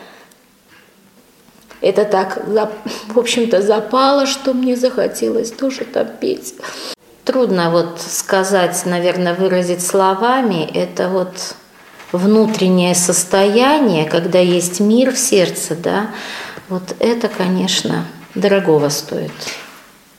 это 1.80 2.04
так, 2.04 2.42
в 2.46 3.16
общем-то, 3.18 3.62
запало, 3.62 4.26
что 4.26 4.54
мне 4.54 4.74
захотелось 4.74 5.52
тоже 5.52 5.84
там 5.84 6.08
петь. 6.20 6.56
Трудно 7.24 7.70
вот 7.70 8.00
сказать, 8.00 8.84
наверное, 8.86 9.34
выразить 9.34 9.86
словами. 9.86 10.68
Это 10.74 11.08
вот 11.08 11.54
внутреннее 12.18 12.94
состояние, 12.94 14.04
когда 14.04 14.38
есть 14.38 14.80
мир 14.80 15.12
в 15.12 15.18
сердце, 15.18 15.74
да, 15.76 16.10
вот 16.68 16.94
это, 17.00 17.28
конечно, 17.28 18.06
дорогого 18.34 18.88
стоит. 18.88 19.32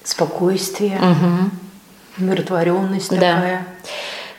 Спокойствие, 0.03 0.99
Мгм. 1.01 1.51
умиротворенность 2.19 3.09
Да. 3.09 3.15
такая. 3.15 3.67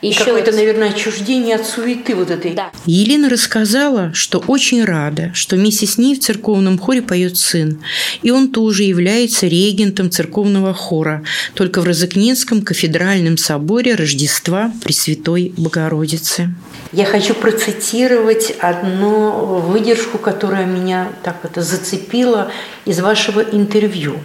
И 0.03 0.09
Еще 0.09 0.25
какое-то, 0.25 0.51
вот- 0.51 0.61
наверное, 0.61 0.91
отчуждение 0.91 1.57
от 1.57 1.67
суеты 1.67 2.15
вот 2.15 2.31
этой. 2.31 2.53
Да. 2.53 2.71
Елена 2.85 3.31
рассказала, 3.31 4.13
что 4.13 4.39
очень 4.47 4.85
рада, 4.85 5.31
что 5.35 5.57
вместе 5.57 5.87
с 5.87 5.97
ней 5.97 6.15
в 6.15 6.21
церковном 6.21 6.79
хоре 6.79 7.01
поет 7.01 7.39
сын. 7.39 7.81
И 8.23 8.31
он 8.31 8.53
тоже 8.53 8.83
является 8.83 9.47
регентом 9.47 10.11
церковного 10.11 10.75
хора, 10.75 11.25
только 11.55 11.81
в 11.81 11.85
Розыкненском 11.85 12.61
кафедральном 12.61 13.39
соборе 13.39 13.95
Рождества 13.95 14.71
Пресвятой 14.85 15.55
Богородицы. 15.57 16.55
Я 16.93 17.05
хочу 17.05 17.35
процитировать 17.35 18.53
одну 18.61 19.59
выдержку, 19.61 20.19
которая 20.19 20.67
меня 20.67 21.13
так 21.23 21.37
это 21.45 21.63
зацепила 21.63 22.51
из 22.85 23.01
вашего 23.01 23.41
интервью. 23.41 24.19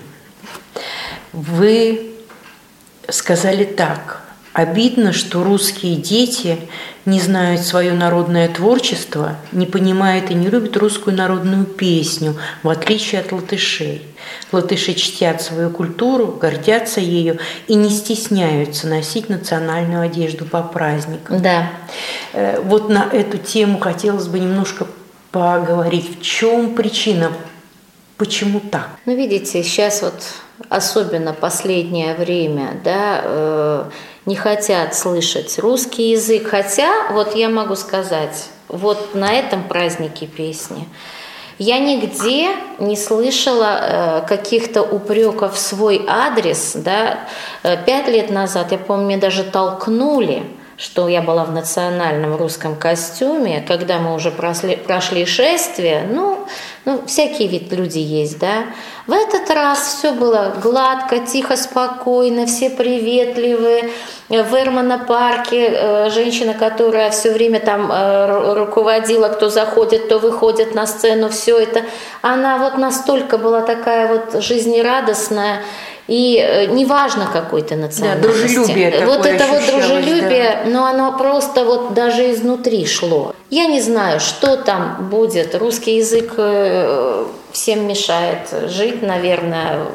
Вы 1.34 2.12
сказали 3.10 3.63
так. 3.63 4.22
Обидно, 4.53 5.13
что 5.13 5.44
русские 5.44 5.95
дети 5.95 6.58
не 7.06 7.20
знают 7.20 7.62
свое 7.62 7.94
народное 7.94 8.48
творчество, 8.48 9.36
не 9.52 9.66
понимают 9.66 10.30
и 10.30 10.34
не 10.34 10.48
любят 10.48 10.78
русскую 10.78 11.16
народную 11.16 11.66
песню, 11.66 12.36
в 12.64 12.70
отличие 12.70 13.22
от 13.22 13.32
латышей. 13.32 14.04
Латыши 14.52 14.94
чтят 14.94 15.42
свою 15.42 15.72
культуру, 15.72 16.28
гордятся 16.28 17.02
ею 17.02 17.40
и 17.68 17.74
не 17.74 17.90
стесняются 17.90 18.88
носить 18.88 19.30
национальную 19.30 20.02
одежду 20.02 20.46
по 20.46 20.62
праздникам. 20.62 21.42
Да. 21.42 21.72
Э, 22.34 22.62
Вот 22.62 22.90
на 22.90 23.08
эту 23.12 23.38
тему 23.38 23.80
хотелось 23.80 24.28
бы 24.28 24.40
немножко 24.40 24.86
поговорить. 25.32 26.20
В 26.20 26.22
чем 26.22 26.76
причина? 26.76 27.32
Почему 28.18 28.60
так? 28.60 28.90
Ну, 29.06 29.16
видите, 29.16 29.64
сейчас 29.64 30.04
вот 30.04 30.22
особенно 30.70 31.34
последнее 31.34 32.14
время, 32.14 32.80
да, 32.84 33.22
э, 33.24 33.86
не 34.25 34.36
хотят 34.36 34.95
слышать 34.95 35.60
русский 35.60 36.12
язык, 36.12 36.47
хотя 36.47 37.12
вот 37.12 37.36
я 37.36 37.49
могу 37.49 37.75
сказать, 37.75 38.49
вот 38.67 39.15
на 39.15 39.34
этом 39.34 39.63
празднике 39.63 40.27
песни 40.27 40.88
я 41.57 41.77
нигде 41.77 42.49
не 42.79 42.95
слышала 42.95 44.21
э, 44.23 44.27
каких-то 44.27 44.81
упреков 44.81 45.53
в 45.53 45.60
свой 45.60 46.03
адрес, 46.07 46.73
да, 46.75 47.19
Э, 47.63 47.77
пять 47.86 48.07
лет 48.07 48.31
назад, 48.31 48.71
я 48.71 48.77
помню, 48.77 49.05
мне 49.05 49.17
даже 49.17 49.43
толкнули, 49.43 50.43
что 50.77 51.07
я 51.07 51.21
была 51.21 51.45
в 51.45 51.51
национальном 51.51 52.36
русском 52.36 52.75
костюме, 52.75 53.63
когда 53.67 53.99
мы 53.99 54.15
уже 54.15 54.31
прошли, 54.31 54.75
прошли 54.75 55.25
шествие, 55.25 56.07
ну, 56.10 56.47
ну, 56.86 57.04
всякие 57.06 57.48
вид 57.48 57.72
люди 57.72 58.00
есть, 58.00 58.39
да. 58.39 58.65
В 59.08 59.12
этот 59.12 59.50
раз 59.52 59.96
все 59.98 60.13
было 60.13 60.54
гладко, 60.62 61.20
тихо, 61.20 61.56
спокойно, 61.56 62.46
все 62.46 62.70
приветливые. 62.70 63.91
В 64.30 64.56
Эрмана 64.56 64.98
парке 64.98 65.67
э, 65.67 66.10
женщина, 66.10 66.54
которая 66.54 67.12
все 67.12 67.32
время 67.34 67.60
там 67.60 67.91
э, 67.91 67.96
ру- 67.96 68.54
руководила, 68.54 69.28
кто 69.28 69.50
заходит, 69.50 70.06
кто 70.06 70.20
выходит 70.20 70.74
на 70.74 70.88
сцену, 70.88 71.30
все 71.30 71.60
это, 71.60 71.82
она 72.22 72.58
вот 72.58 72.78
настолько 72.78 73.38
была 73.38 73.62
такая 73.62 74.08
вот 74.08 74.41
жизнерадостная, 74.41 75.63
и 76.12 76.38
э, 76.38 76.65
неважно 76.65 77.30
какой 77.32 77.62
ты 77.62 77.78
национальности. 77.78 78.58
дружелюбие 78.58 79.06
Вот 79.06 79.26
это 79.26 79.47
вот 79.47 79.65
дружелюбие, 79.65 80.63
но 80.65 80.86
оно 80.86 81.17
просто 81.17 81.63
вот 81.63 81.93
даже 81.93 82.32
изнутри 82.34 82.86
шло. 82.86 83.34
Я 83.50 83.67
не 83.67 83.80
знаю, 83.80 84.19
что 84.19 84.58
там 84.58 85.08
будет. 85.10 85.56
Русский 85.56 85.95
язык 85.95 86.34
э, 86.36 87.26
всем 87.54 87.88
мешает 87.88 88.54
жить, 88.67 89.02
наверное. 89.02 89.86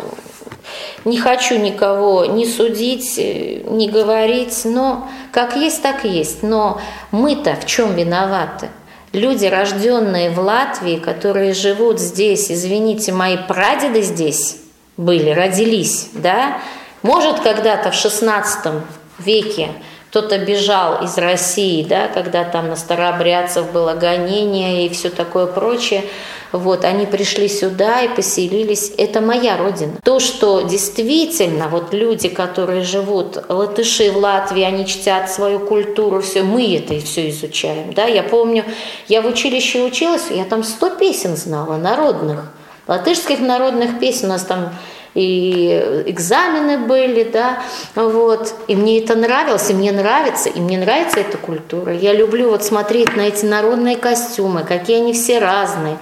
Не 1.05 1.19
хочу 1.19 1.59
никого 1.59 2.25
ни 2.25 2.47
судить, 2.47 3.19
э, 3.19 3.61
ни 3.69 3.87
говорить, 3.87 4.63
но 4.65 5.09
как 5.33 5.55
есть, 5.55 5.83
так 5.83 6.07
есть. 6.07 6.43
Но 6.43 6.81
мы-то 7.11 7.57
в 7.57 7.67
чем 7.67 7.95
виноваты? 7.95 8.71
Люди, 9.13 9.45
рожденные 9.45 10.31
в 10.31 10.39
Латвии, 10.39 10.97
которые 10.97 11.53
живут 11.53 12.01
здесь, 12.01 12.51
извините, 12.51 13.13
мои 13.13 13.37
прадеды 13.37 14.01
здесь 14.01 14.61
были, 14.97 15.31
родились, 15.31 16.11
да? 16.15 16.59
Может, 17.03 17.41
когда-то 17.41 17.91
в 17.91 17.95
XVI 17.95 18.83
веке 19.19 19.71
кто-то 20.11 20.39
бежал 20.39 21.05
из 21.05 21.19
России, 21.19 21.83
да, 21.83 22.09
когда 22.09 22.45
там 22.45 22.69
на 22.69 22.77
старообрядцев 22.77 23.71
было 23.71 23.93
гонение 23.93 24.87
и 24.87 24.89
все 24.89 25.11
такое 25.11 25.47
прочее. 25.47 26.05
Вот, 26.53 26.85
они 26.85 27.05
пришли 27.05 27.49
сюда 27.49 28.01
и 28.01 28.09
поселились. 28.09 28.93
Это 28.97 29.21
моя 29.21 29.59
родина. 29.59 29.93
То, 30.03 30.19
что 30.21 30.63
действительно 30.63 31.69
вот 31.69 31.93
люди, 31.93 32.29
которые 32.29 32.83
живут, 32.83 33.37
латыши 33.51 34.11
в 34.11 34.17
Латвии, 34.17 34.63
они 34.63 34.87
чтят 34.87 35.31
свою 35.31 35.59
культуру, 35.59 36.23
все, 36.23 36.43
мы 36.43 36.77
это 36.77 36.99
все 37.05 37.29
изучаем. 37.29 37.93
Да? 37.93 38.07
Я 38.07 38.23
помню, 38.23 38.65
я 39.09 39.21
в 39.21 39.27
училище 39.27 39.83
училась, 39.83 40.31
я 40.31 40.45
там 40.45 40.63
100 40.63 40.91
песен 40.91 41.37
знала, 41.37 41.77
народных. 41.77 42.53
Латышских 42.87 43.41
народных 43.41 43.99
песен 43.99 44.27
у 44.27 44.29
нас 44.31 44.43
там 44.45 44.71
и 45.17 46.05
экзамены 46.07 46.77
были, 46.77 47.25
да, 47.25 47.63
вот, 47.95 48.55
и 48.69 48.77
мне 48.77 49.01
это 49.03 49.15
нравилось, 49.15 49.71
и 49.71 49.75
мне 49.75 49.91
нравится, 49.91 50.51
и 50.51 50.61
мне 50.61 50.77
нравится 50.77 51.21
эта 51.21 51.39
культура. 51.39 51.95
Я 51.95 52.13
люблю 52.13 52.51
вот 52.51 52.63
смотреть 52.63 53.17
на 53.17 53.23
эти 53.23 53.47
народные 53.47 53.97
костюмы, 53.97 54.63
какие 54.65 54.99
они 54.99 55.15
все 55.15 55.39
разные. 55.39 55.97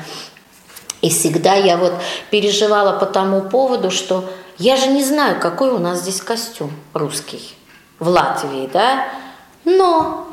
И 1.00 1.10
всегда 1.10 1.54
я 1.54 1.76
вот 1.76 1.92
переживала 2.30 2.98
по 2.98 3.06
тому 3.06 3.42
поводу, 3.42 3.92
что 3.92 4.24
я 4.58 4.76
же 4.76 4.88
не 4.88 5.04
знаю, 5.04 5.38
какой 5.38 5.70
у 5.70 5.78
нас 5.78 6.00
здесь 6.00 6.20
костюм 6.20 6.72
русский 6.92 7.54
в 8.00 8.08
Латвии, 8.08 8.68
да, 8.72 9.06
но 9.64 10.26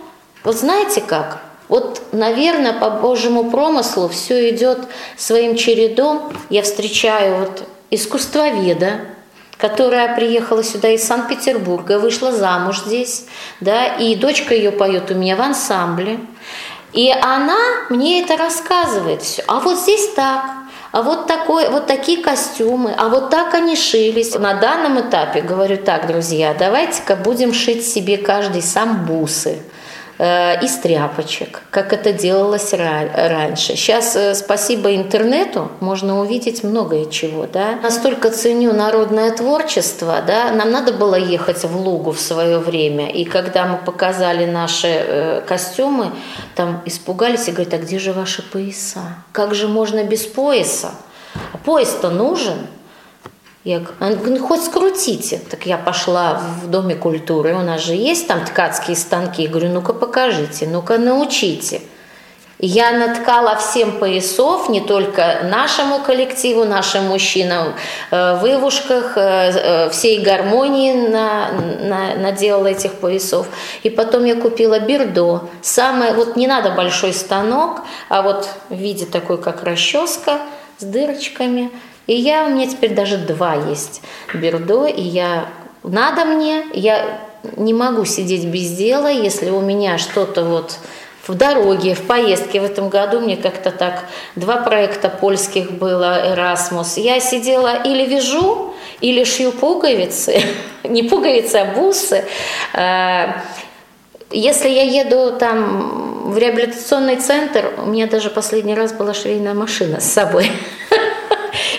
вот 0.44 0.56
знаете 0.56 1.02
как, 1.02 1.40
вот, 1.72 2.02
наверное, 2.12 2.74
по 2.74 2.90
Божьему 2.90 3.50
промыслу 3.50 4.10
все 4.10 4.50
идет 4.50 4.80
своим 5.16 5.56
чередом. 5.56 6.34
Я 6.50 6.64
встречаю 6.64 7.38
вот 7.38 7.64
искусствоведа, 7.90 9.00
которая 9.58 10.14
приехала 10.14 10.66
сюда 10.66 10.90
из 10.90 11.08
Санкт-Петербурга, 11.08 11.98
вышла 11.98 12.34
замуж 12.34 12.82
здесь, 12.86 13.24
да, 13.62 13.86
и 13.86 14.16
дочка 14.16 14.54
ее 14.54 14.72
поет 14.72 15.12
у 15.12 15.14
меня 15.14 15.38
в 15.38 15.42
ансамбле. 15.42 16.20
И 16.92 17.10
она 17.10 17.58
мне 17.90 18.22
это 18.22 18.36
рассказывает 18.36 19.22
все. 19.22 19.42
А 19.48 19.62
вот 19.62 19.80
здесь 19.80 20.10
так, 20.14 20.44
а 20.92 21.02
вот, 21.02 21.26
такой, 21.26 21.70
вот 21.70 21.88
такие 21.88 22.22
костюмы, 22.22 22.94
а 22.98 23.08
вот 23.08 23.30
так 23.30 23.54
они 23.54 23.78
шились. 23.78 24.36
На 24.36 24.56
данном 24.56 25.00
этапе 25.00 25.40
говорю 25.40 25.78
так, 25.78 26.08
друзья, 26.08 26.54
давайте-ка 26.54 27.16
будем 27.16 27.54
шить 27.54 27.88
себе 27.88 28.18
каждый 28.18 28.62
сам 28.62 29.06
бусы 29.06 29.60
из 30.22 30.76
тряпочек, 30.78 31.64
как 31.72 31.94
это 31.94 32.14
делалось 32.14 32.74
раньше. 32.74 33.76
Сейчас, 33.76 34.16
э, 34.16 34.36
спасибо 34.36 34.96
интернету, 34.96 35.72
можно 35.80 36.20
увидеть 36.20 36.64
многое 36.64 37.06
чего. 37.06 37.48
Да? 37.52 37.80
Настолько 37.82 38.30
ценю 38.30 38.72
народное 38.72 39.32
творчество, 39.32 40.22
да? 40.26 40.52
нам 40.52 40.70
надо 40.70 40.94
было 40.94 41.16
ехать 41.16 41.64
в 41.64 41.76
Лугу 41.76 42.12
в 42.12 42.20
свое 42.20 42.60
время, 42.60 43.10
и 43.10 43.24
когда 43.26 43.66
мы 43.66 43.78
показали 43.78 44.46
наши 44.46 44.88
э, 44.88 45.42
костюмы, 45.42 46.12
там 46.56 46.84
испугались 46.86 47.48
и 47.48 47.52
говорят, 47.52 47.74
а 47.74 47.78
где 47.78 47.98
же 47.98 48.14
ваши 48.14 48.44
пояса? 48.44 49.00
Как 49.32 49.56
же 49.56 49.68
можно 49.68 50.04
без 50.04 50.28
пояса? 50.28 50.92
А 51.54 51.58
пояс-то 51.58 52.12
нужен. 52.12 52.68
Я 53.64 53.80
говорю, 53.80 54.18
«Ну, 54.26 54.48
хоть 54.48 54.64
скрутите. 54.64 55.40
Так 55.50 55.68
я 55.68 55.78
пошла 55.78 56.42
в 56.64 56.68
Доме 56.68 56.96
культуры, 56.96 57.54
у 57.54 57.62
нас 57.62 57.82
же 57.82 57.94
есть 57.94 58.28
там 58.28 58.44
ткацкие 58.44 58.98
станки. 58.98 59.44
Я 59.44 59.50
говорю, 59.50 59.70
ну-ка 59.70 59.94
покажите, 59.94 60.68
ну-ка 60.68 60.98
научите. 60.98 61.82
Я 62.58 62.92
наткала 62.92 63.56
всем 63.56 64.00
поясов, 64.00 64.70
не 64.70 64.82
только 64.82 65.42
нашему 65.44 66.00
коллективу, 66.00 66.64
нашим 66.66 67.06
мужчинам 67.06 67.74
э, 68.12 68.36
в 68.36 68.46
Ивушках, 68.46 69.18
э, 69.18 69.52
э, 69.52 69.90
всей 69.90 70.22
гармонии 70.22 70.94
на, 70.94 71.52
на, 71.52 72.16
наделала 72.16 72.68
этих 72.68 72.94
поясов. 72.94 73.48
И 73.84 73.92
потом 73.92 74.26
я 74.26 74.36
купила 74.36 74.80
бердо. 74.80 75.50
Самое, 75.62 76.14
вот 76.14 76.36
не 76.36 76.48
надо 76.48 76.72
большой 76.72 77.14
станок, 77.14 77.82
а 78.10 78.22
вот 78.24 78.48
в 78.70 78.76
виде 78.76 79.06
такой, 79.06 79.40
как 79.40 79.64
расческа 79.64 80.40
с 80.80 80.84
дырочками– 80.84 81.70
и 82.08 82.16
я, 82.16 82.46
у 82.46 82.50
меня 82.50 82.68
теперь 82.68 82.94
даже 82.94 83.18
два 83.18 83.56
есть 83.56 84.02
бердо, 84.34 84.88
и 84.88 85.02
я, 85.02 85.50
надо 85.84 86.26
мне, 86.26 86.66
я 86.74 87.22
не 87.56 87.74
могу 87.74 88.06
сидеть 88.06 88.46
без 88.46 88.72
дела, 88.72 89.08
если 89.08 89.50
у 89.50 89.62
меня 89.62 89.98
что-то 89.98 90.44
вот 90.44 90.78
в 91.28 91.36
дороге, 91.36 91.94
в 91.94 92.02
поездке 92.02 92.60
в 92.60 92.64
этом 92.64 92.90
году 92.90 93.20
мне 93.20 93.38
как-то 93.38 93.72
так 93.72 94.06
два 94.36 94.58
проекта 94.58 95.10
польских 95.10 95.72
было 95.72 96.34
Erasmus. 96.34 97.00
Я 97.00 97.20
сидела 97.20 97.84
или 97.84 98.06
вяжу, 98.06 98.74
или 99.02 99.24
шью 99.24 99.52
пуговицы, 99.52 100.42
не 100.84 101.04
пуговицы, 101.04 101.56
а 101.58 101.66
бусы. 101.66 102.26
Э, 102.74 103.34
если 104.32 104.70
я 104.70 104.84
еду 104.84 105.38
там 105.38 106.32
в 106.32 106.38
реабилитационный 106.38 107.18
центр, 107.18 107.72
у 107.78 107.88
меня 107.88 108.08
даже 108.08 108.30
последний 108.30 108.74
раз 108.74 108.94
была 108.94 109.14
швейная 109.14 109.54
машина 109.54 110.00
с 110.00 110.12
собой. 110.12 110.52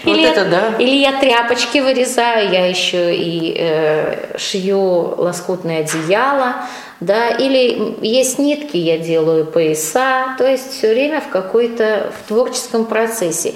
Вот 0.04 0.16
или, 0.16 0.28
это 0.28 0.44
да. 0.44 0.74
или 0.78 0.96
я 0.96 1.18
тряпочки 1.20 1.78
вырезаю, 1.78 2.50
я 2.50 2.66
еще 2.66 3.14
и 3.14 3.54
э, 3.58 4.36
шью 4.36 5.14
лоскутное 5.16 5.80
одеяло, 5.80 6.56
да, 7.00 7.30
или 7.30 7.96
есть 8.00 8.38
нитки, 8.38 8.76
я 8.76 8.98
делаю 8.98 9.46
пояса, 9.46 10.34
то 10.38 10.46
есть 10.46 10.72
все 10.72 10.92
время 10.92 11.20
в 11.20 11.28
какой-то 11.28 12.12
в 12.16 12.28
творческом 12.28 12.86
процессе. 12.86 13.54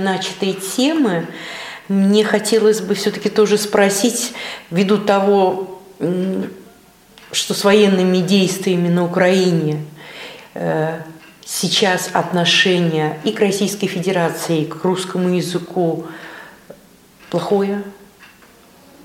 Начатой 0.00 0.54
темы. 0.54 1.26
Мне 1.88 2.24
хотелось 2.24 2.80
бы 2.80 2.94
все-таки 2.94 3.28
тоже 3.28 3.58
спросить, 3.58 4.32
ввиду 4.70 4.98
того, 4.98 5.80
что 7.32 7.54
с 7.54 7.64
военными 7.64 8.18
действиями 8.18 8.88
на 8.88 9.04
Украине 9.04 9.84
э, 10.54 11.00
сейчас 11.44 12.10
отношение 12.12 13.18
и 13.24 13.32
к 13.32 13.40
Российской 13.40 13.86
Федерации, 13.86 14.62
и 14.62 14.66
к 14.66 14.84
русскому 14.84 15.34
языку 15.34 16.06
плохое, 17.30 17.82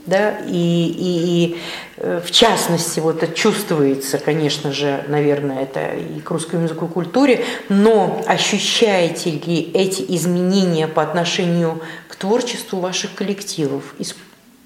да, 0.05 0.37
и, 0.47 0.51
и, 0.51 1.55
и 1.55 1.57
э, 1.97 2.21
в 2.23 2.31
частности 2.31 2.99
вот 2.99 3.23
это 3.23 3.33
чувствуется, 3.33 4.17
конечно 4.19 4.71
же, 4.71 5.03
наверное, 5.07 5.63
это 5.63 5.95
и 5.95 6.19
к 6.19 6.29
русскому 6.29 6.63
языку 6.63 6.85
и 6.85 6.89
культуре, 6.89 7.43
но 7.69 8.23
ощущаете 8.27 9.31
ли 9.31 9.71
эти 9.73 10.03
изменения 10.15 10.87
по 10.87 11.01
отношению 11.01 11.81
к 12.07 12.15
творчеству 12.15 12.79
ваших 12.79 13.15
коллективов, 13.15 13.83
исп- 13.97 14.15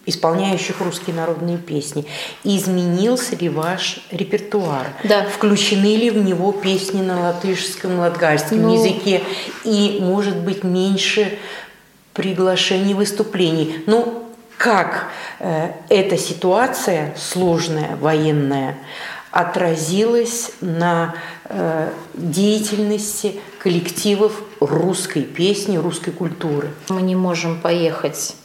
исполняющих 0.05 0.81
русские 0.81 1.15
народные 1.15 1.57
песни? 1.57 2.05
Изменился 2.43 3.35
ли 3.37 3.47
ваш 3.47 4.01
репертуар? 4.11 4.87
Да. 5.05 5.25
Включены 5.25 5.95
ли 5.95 6.09
в 6.09 6.17
него 6.17 6.51
песни 6.51 7.01
на 7.01 7.19
латышском, 7.21 7.99
латгальском 7.99 8.61
Ну. 8.61 8.73
языке? 8.73 9.21
И, 9.63 9.99
может 10.01 10.35
быть, 10.37 10.63
меньше 10.63 11.37
приглашений, 12.13 12.93
выступлений. 12.93 13.83
Ну, 13.85 14.25
как 14.59 15.07
э, 15.39 15.71
эта 15.87 16.17
ситуация 16.17 17.15
сложная, 17.17 17.95
военная, 17.95 18.75
отразилась 19.31 20.51
на 20.59 21.15
э, 21.45 21.89
деятельности 22.13 23.39
коллективов 23.59 24.33
русской 24.59 25.21
песни, 25.21 25.77
русской 25.77 26.11
культуры? 26.11 26.71
Мы 26.89 27.01
не 27.03 27.15
можем 27.15 27.61
поехать 27.61 28.35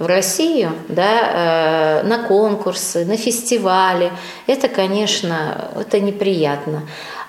в 0.00 0.06
Россию 0.06 0.72
да, 0.88 2.00
э, 2.02 2.02
на 2.02 2.24
конкурсы, 2.24 3.04
на 3.04 3.16
фестивали. 3.16 4.10
Это, 4.48 4.66
конечно, 4.66 5.70
это 5.78 6.00
неприятно. 6.00 6.82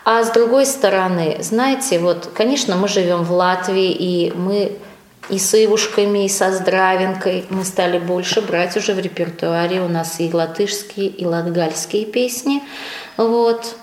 А 0.03 0.23
с 0.23 0.31
другой 0.31 0.65
стороны, 0.65 1.37
знаете, 1.41 1.99
вот, 1.99 2.31
конечно, 2.33 2.75
мы 2.75 2.87
живем 2.87 3.23
в 3.23 3.31
Латвии, 3.31 3.91
и 3.91 4.33
мы 4.35 4.79
и 5.29 5.39
с 5.39 5.53
Ивушками, 5.55 6.25
и 6.25 6.29
со 6.29 6.51
Здравенкой 6.51 7.45
мы 7.49 7.65
стали 7.65 7.97
больше 7.99 8.41
брать 8.41 8.77
уже 8.77 8.93
в 8.93 8.99
репертуаре. 8.99 9.81
У 9.81 9.87
нас 9.87 10.19
и 10.19 10.31
латышские, 10.31 11.07
и 11.07 11.25
латгальские 11.25 12.05
песни. 12.05 12.61
Вот. 13.17 13.75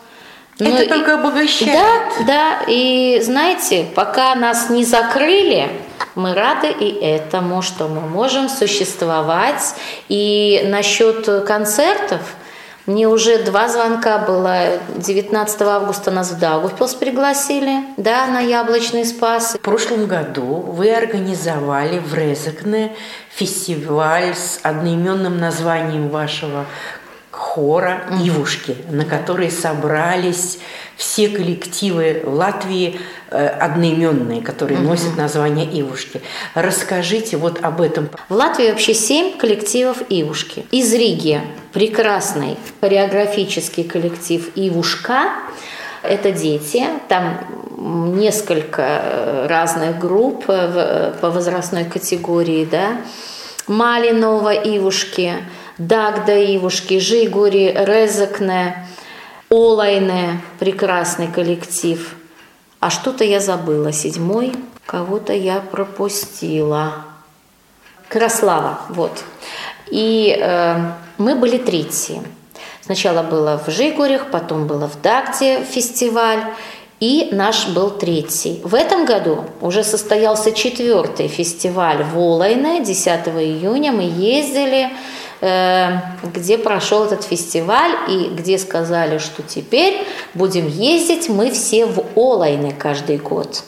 Ну 0.58 0.68
Это 0.68 0.82
и- 0.84 0.88
только 0.88 1.14
обогащает. 1.14 1.72
Да, 1.72 2.24
да. 2.26 2.60
И 2.68 3.20
знаете, 3.22 3.86
пока 3.94 4.34
нас 4.34 4.70
не 4.70 4.84
закрыли, 4.84 5.68
мы 6.14 6.34
рады 6.34 6.68
и 6.70 6.90
этому, 7.00 7.62
что 7.62 7.88
мы 7.88 8.02
можем 8.02 8.48
существовать. 8.48 9.74
И 10.08 10.62
насчет 10.66 11.44
концертов, 11.46 12.20
мне 12.86 13.06
уже 13.06 13.38
два 13.44 13.68
звонка 13.68 14.18
было. 14.18 14.78
19 14.96 15.62
августа 15.62 16.10
нас 16.10 16.32
в 16.32 16.38
Даугавпилс 16.38 16.94
пригласили, 16.94 17.84
да, 17.96 18.26
на 18.26 18.40
Яблочный 18.40 19.04
Спас. 19.04 19.54
В 19.54 19.60
прошлом 19.60 20.06
году 20.06 20.56
вы 20.66 20.92
организовали 20.92 22.00
в 22.00 22.12
Резекне 22.14 22.92
фестиваль 23.30 24.34
с 24.34 24.58
одноименным 24.62 25.38
названием 25.38 26.08
вашего 26.08 26.66
хора 27.42 28.04
«Ивушки», 28.24 28.76
на 28.88 29.04
который 29.04 29.50
собрались 29.50 30.60
все 30.96 31.28
коллективы 31.28 32.22
в 32.24 32.32
Латвии 32.32 33.00
э, 33.30 33.46
одноименные, 33.46 34.40
которые 34.42 34.78
носят 34.78 35.16
название 35.16 35.66
«Ивушки». 35.80 36.22
Расскажите 36.54 37.36
вот 37.36 37.58
об 37.62 37.80
этом. 37.80 38.08
В 38.28 38.34
Латвии 38.34 38.70
вообще 38.70 38.94
семь 38.94 39.36
коллективов 39.36 39.98
«Ивушки». 40.08 40.64
Из 40.70 40.94
Риги 40.94 41.40
прекрасный 41.72 42.56
хореографический 42.80 43.84
коллектив 43.84 44.48
«Ивушка». 44.54 45.32
Это 46.04 46.30
дети, 46.30 46.86
там 47.08 47.40
несколько 48.16 48.82
э, 48.82 49.46
разных 49.48 49.98
групп 49.98 50.44
э, 50.46 51.12
по 51.20 51.30
возрастной 51.30 51.84
категории, 51.84 52.64
да. 52.70 52.98
Малинова 53.66 54.54
Ивушки, 54.54 55.34
Дагда 55.78 56.34
Ивушки, 56.56 56.98
Жигури, 56.98 57.72
Резекне, 57.74 58.86
Олайне, 59.50 60.40
прекрасный 60.58 61.28
коллектив. 61.28 62.14
А 62.80 62.90
что-то 62.90 63.24
я 63.24 63.40
забыла, 63.40 63.92
седьмой, 63.92 64.52
кого-то 64.86 65.32
я 65.32 65.60
пропустила. 65.60 67.04
Краслава, 68.08 68.80
вот. 68.88 69.24
И 69.90 70.36
э, 70.38 70.92
мы 71.18 71.34
были 71.34 71.58
третьи. 71.58 72.22
Сначала 72.82 73.22
было 73.22 73.62
в 73.64 73.70
Жигурях, 73.70 74.30
потом 74.30 74.66
было 74.66 74.88
в 74.88 75.00
Дагде 75.00 75.64
фестиваль, 75.64 76.44
и 76.98 77.28
наш 77.32 77.68
был 77.68 77.90
третий. 77.90 78.60
В 78.64 78.74
этом 78.74 79.06
году 79.06 79.44
уже 79.60 79.84
состоялся 79.84 80.52
четвертый 80.52 81.28
фестиваль 81.28 82.04
в 82.04 82.18
Олайне. 82.18 82.84
10 82.84 83.08
июня 83.28 83.92
мы 83.92 84.02
ездили, 84.02 84.90
где 85.42 86.56
прошел 86.56 87.04
этот 87.04 87.24
фестиваль 87.24 87.90
и 88.08 88.30
где 88.32 88.58
сказали, 88.58 89.18
что 89.18 89.42
теперь 89.42 90.06
будем 90.34 90.68
ездить 90.68 91.28
мы 91.28 91.50
все 91.50 91.86
в 91.86 92.04
Олайне 92.14 92.72
каждый 92.72 93.18
год. 93.18 93.64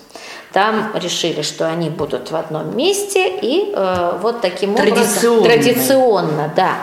Там 0.53 0.93
решили, 0.95 1.43
что 1.43 1.67
они 1.67 1.91
будут 1.91 2.31
в 2.31 2.37
одном 2.37 2.77
месте 2.77 3.29
и 3.29 3.73
э, 3.75 4.19
вот 4.23 4.41
таким 4.41 4.77
Традиционно. 4.77 5.41
образом 5.41 5.43
традиционно, 5.43 6.53
да. 6.55 6.77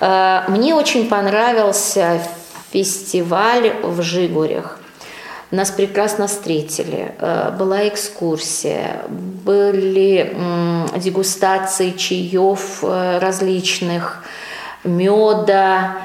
Э, 0.00 0.50
мне 0.50 0.74
очень 0.74 1.08
понравился 1.08 2.20
фестиваль 2.72 3.72
в 3.84 4.02
Жигурях. 4.02 4.77
Нас 5.50 5.70
прекрасно 5.70 6.26
встретили. 6.26 7.14
Э, 7.18 7.50
Была 7.58 7.88
экскурсия, 7.88 9.02
были 9.08 10.36
дегустации 10.98 11.90
чаев 11.92 12.80
э, 12.82 13.18
различных, 13.18 14.22
меда, 14.84 15.96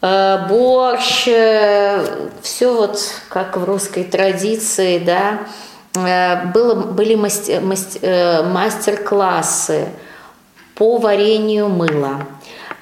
э, 0.00 0.46
борщ, 0.48 1.24
все 1.24 2.74
вот 2.74 2.98
как 3.28 3.56
в 3.58 3.64
русской 3.64 4.04
традиции, 4.04 4.98
да. 4.98 5.40
Было, 6.52 6.74
были 6.74 7.14
масте- 7.14 7.60
маст- 7.60 7.98
э, 8.02 8.42
мастер-классы 8.42 9.86
по 10.74 10.96
варенью 10.98 11.68
мыла, 11.68 12.26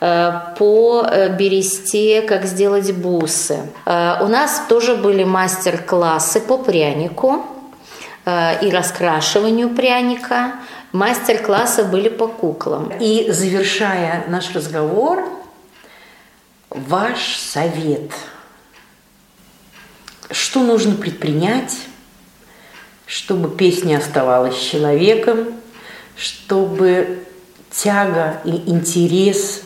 по 0.02 1.06
э, 1.06 1.36
бересте, 1.36 2.22
как 2.22 2.44
сделать 2.46 2.90
бусы. 2.92 3.60
Э, 3.86 4.16
У 4.22 4.26
нас 4.26 4.62
тоже 4.68 4.96
были 4.96 5.22
мастер-классы 5.22 6.40
по 6.40 6.58
прянику 6.58 7.46
э, 8.24 8.66
и 8.66 8.70
раскрашиванию 8.70 9.68
пряника. 9.68 10.54
Мастер-классы 10.90 11.84
были 11.84 12.08
по 12.08 12.26
куклам. 12.26 12.92
И 12.98 13.30
завершая 13.30 14.24
наш 14.26 14.52
разговор, 14.52 15.22
ваш 16.68 17.36
совет. 17.36 18.10
Что 20.32 20.64
нужно 20.64 20.96
предпринять, 20.96 21.76
чтобы 23.06 23.56
песня 23.56 23.98
оставалась 23.98 24.58
человеком, 24.58 25.54
чтобы 26.16 27.22
тяга 27.70 28.40
и 28.44 28.68
интерес 28.68 29.62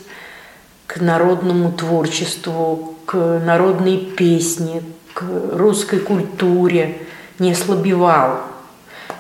к 0.87 1.01
народному 1.01 1.73
творчеству, 1.73 2.95
к 3.07 3.15
народной 3.45 3.99
песне, 3.99 4.83
к 5.15 5.23
русской 5.53 5.99
культуре 5.99 6.99
не 7.39 7.53
ослабевал, 7.53 8.41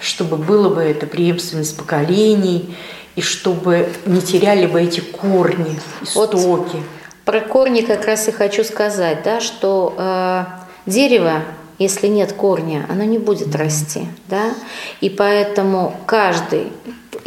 чтобы 0.01 0.37
было 0.37 0.75
бы 0.75 0.83
это 0.83 1.07
преемственность 1.07 1.77
поколений, 1.77 2.77
и 3.15 3.23
чтобы 3.23 3.89
не 4.05 4.21
теряли 4.21 4.67
бы 4.67 4.83
эти 4.83 5.01
корни, 5.01 5.81
Вот 6.15 6.35
истоки. 6.35 6.83
Про 7.25 7.41
корни 7.41 7.81
как 7.81 8.05
раз 8.07 8.29
и 8.29 8.31
хочу 8.31 8.63
сказать, 8.63 9.23
да, 9.25 9.41
что 9.41 9.95
э, 9.97 10.45
дерево, 10.85 11.43
если 11.79 12.07
нет 12.07 12.33
корня, 12.35 12.87
оно 12.89 13.05
не 13.05 13.19
будет 13.19 13.57
расти, 13.57 14.07
да, 14.29 14.55
и 15.01 15.11
поэтому 15.11 15.99
каждый, 16.07 16.69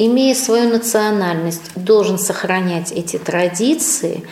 имея 0.06 0.34
свою 0.34 0.70
национальность, 0.70 1.72
должен 1.76 2.18
сохранять 2.18 2.92
эти 2.94 3.18
традиции, 3.18 4.24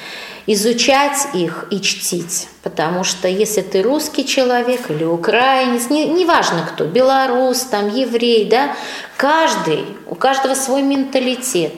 изучать 0.45 1.27
их 1.33 1.67
и 1.71 1.81
чтить, 1.81 2.47
потому 2.63 3.03
что 3.03 3.27
если 3.27 3.61
ты 3.61 3.81
русский 3.81 4.25
человек 4.25 4.89
или 4.89 5.03
украинец, 5.03 5.89
не, 5.89 6.05
неважно 6.07 6.65
кто, 6.71 6.85
белорус, 6.85 7.59
там, 7.63 7.93
еврей, 7.93 8.45
да, 8.45 8.75
каждый, 9.17 9.83
у 10.05 10.15
каждого 10.15 10.55
свой 10.55 10.83
менталитет, 10.83 11.73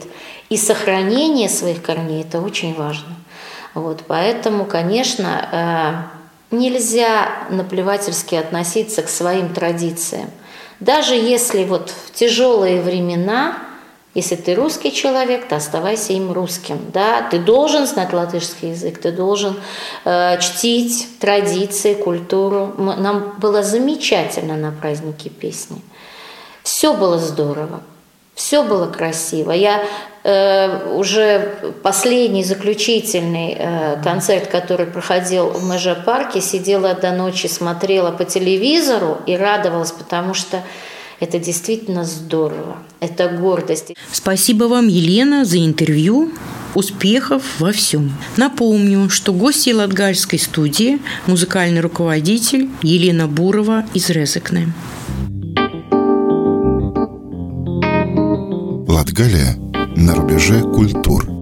и 0.49 0.57
сохранение 0.57 1.49
своих 1.49 1.81
корней– 1.81 2.21
это 2.27 2.41
очень 2.41 2.75
важно. 2.75 3.15
Вот, 3.73 4.03
поэтому, 4.07 4.65
конечно, 4.65 6.07
э, 6.51 6.55
нельзя 6.55 7.29
наплевательски 7.49 8.35
относиться 8.35 9.01
к 9.01 9.09
своим 9.09 9.53
традициям. 9.53 10.29
Даже 10.79 11.13
если 11.15 11.63
вот 11.65 11.89
в 11.89 12.13
тяжелые 12.13 12.81
времена, 12.81 13.57
если 14.15 14.35
ты 14.35 14.55
русский 14.55 14.91
человек, 14.91 15.47
то 15.47 15.55
оставайся 15.55 16.13
им 16.13 16.31
русским. 16.31 16.79
Да? 16.91 17.27
Ты 17.29 17.37
должен 17.37 17.85
знать 17.85 18.11
латышский 18.11 18.71
язык, 18.71 18.97
ты 18.99 19.11
должен 19.11 19.55
э, 20.03 20.39
чтить 20.39 21.19
традиции, 21.19 21.93
культуру. 21.93 22.73
Мы- 22.77 22.95
нам 22.95 23.35
было 23.37 23.61
замечательно 23.61 24.57
на 24.57 24.71
празднике 24.71 25.29
песни. 25.29 25.81
Все 26.63 26.93
было 26.93 27.19
здорово. 27.19 27.81
Все 28.33 28.63
было 28.63 28.87
красиво. 28.87 29.51
Я 29.51 29.83
э, 30.23 30.93
уже 30.95 31.73
последний 31.83 32.43
заключительный 32.43 33.55
э, 33.59 34.01
концерт, 34.01 34.47
который 34.47 34.87
проходил 34.87 35.49
в 35.49 35.69
Меже 35.69 35.93
парке, 35.93 36.41
сидела 36.41 36.93
до 36.95 37.11
ночи, 37.11 37.47
смотрела 37.47 38.11
по 38.11 38.25
телевизору 38.25 39.17
и 39.27 39.37
радовалась, 39.37 39.91
потому 39.91 40.33
что 40.33 40.63
это 41.19 41.39
действительно 41.39 42.05
здорово. 42.05 42.77
Это 42.99 43.29
гордость. 43.29 43.93
Спасибо 44.11 44.65
вам, 44.65 44.87
Елена, 44.87 45.45
за 45.45 45.57
интервью. 45.57 46.31
Успехов 46.75 47.43
во 47.59 47.71
всем. 47.71 48.13
Напомню, 48.37 49.09
что 49.09 49.33
гостья 49.33 49.75
Латгальской 49.75 50.37
студии– 50.37 50.99
музыкальный 51.27 51.81
руководитель 51.81 52.69
Елена 52.83 53.27
Бурова 53.27 53.85
из 53.95 54.09
Резекне. 54.09 54.71
Латгалия 58.87 59.55
на 59.95 60.13
рубеже 60.13 60.61
культур. 60.61 61.38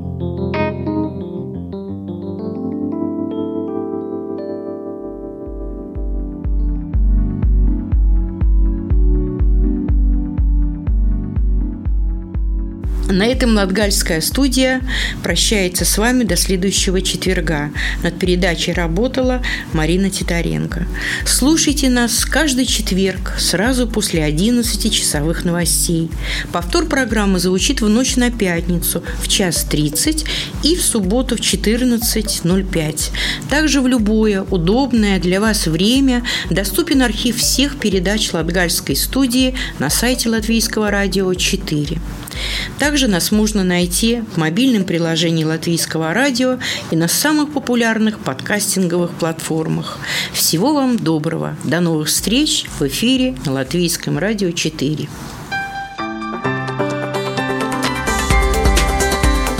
На 13.10 13.26
этом 13.26 13.56
Латгальская 13.56 14.20
студия 14.20 14.82
прощается 15.24 15.86
с 15.86 15.98
вами 15.98 16.26
до 16.26 16.36
следующего 16.36 17.02
четверга. 17.02 17.72
Над 18.04 18.20
передачей 18.20 18.74
работала 18.74 19.41
Марина 19.72 20.10
Титаренко. 20.10 20.86
Слушайте 21.26 21.89
нас 21.89 22.26
каждый 22.26 22.65
четверг 22.65 23.36
сразу 23.39 23.88
после 23.88 24.26
11 24.26 24.93
часовых 24.93 25.46
новостей. 25.46 26.12
Повтор 26.52 26.86
программы 26.86 27.39
звучит 27.39 27.80
в 27.80 27.88
ночь 27.88 28.17
на 28.17 28.30
пятницу 28.30 29.02
в 29.22 29.30
час 29.30 29.63
30 29.63 30.26
и 30.63 30.76
в 30.76 30.82
субботу 30.82 31.38
в 31.38 31.39
14.05. 31.39 33.12
Также 33.50 33.80
в 33.80 33.88
любое 33.88 34.41
удобное 34.41 35.20
для 35.20 35.39
вас 35.39 35.67
время 35.67 36.24
доступен 36.50 37.02
архив 37.02 37.38
всех 37.38 37.78
передач 37.78 38.34
Латгальской 38.34 38.98
студии 38.98 39.56
на 39.80 39.89
сайте 39.89 40.28
Латвийского 40.28 40.91
радио 40.91 41.34
4. 41.34 42.00
Также 42.80 43.08
нас 43.08 43.32
можно 43.32 43.63
найти 43.63 44.23
в 44.34 44.38
мобильном 44.38 44.84
приложении 44.84 45.43
Латвийского 45.43 46.13
радио 46.13 46.60
и 46.91 46.95
на 46.95 47.08
самых 47.08 47.52
популярных 47.54 48.19
подкастинговых 48.19 49.12
платформах. 49.12 49.97
Всего 50.34 50.73
вам 50.73 50.97
доброго. 50.97 51.56
До 51.63 51.80
новых 51.80 52.08
встреч 52.08 52.65
в 52.80 52.88
эфире 52.88 53.36
на 53.45 53.54
Латвийском 53.54 54.17
радио 54.17 54.52
4. 54.52 55.08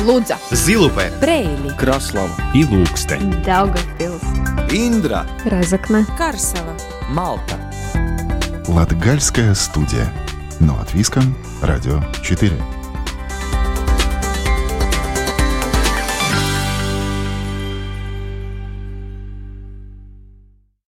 Лудза, 0.08 0.38
Zilupē, 0.52 1.12
Preili, 1.20 1.76
Kraslava, 1.78 2.32
Ilūkste, 2.54 3.20
Daugavpils, 3.44 4.24
Indra, 4.72 5.26
Разокна, 5.44 6.06
Карсела. 6.18 6.78
Malta. 7.12 7.58
Латгальская 8.68 9.54
студия. 9.54 10.27
На 10.60 10.74
латвийском 10.74 11.36
радио 11.62 12.02
4. 12.24 12.77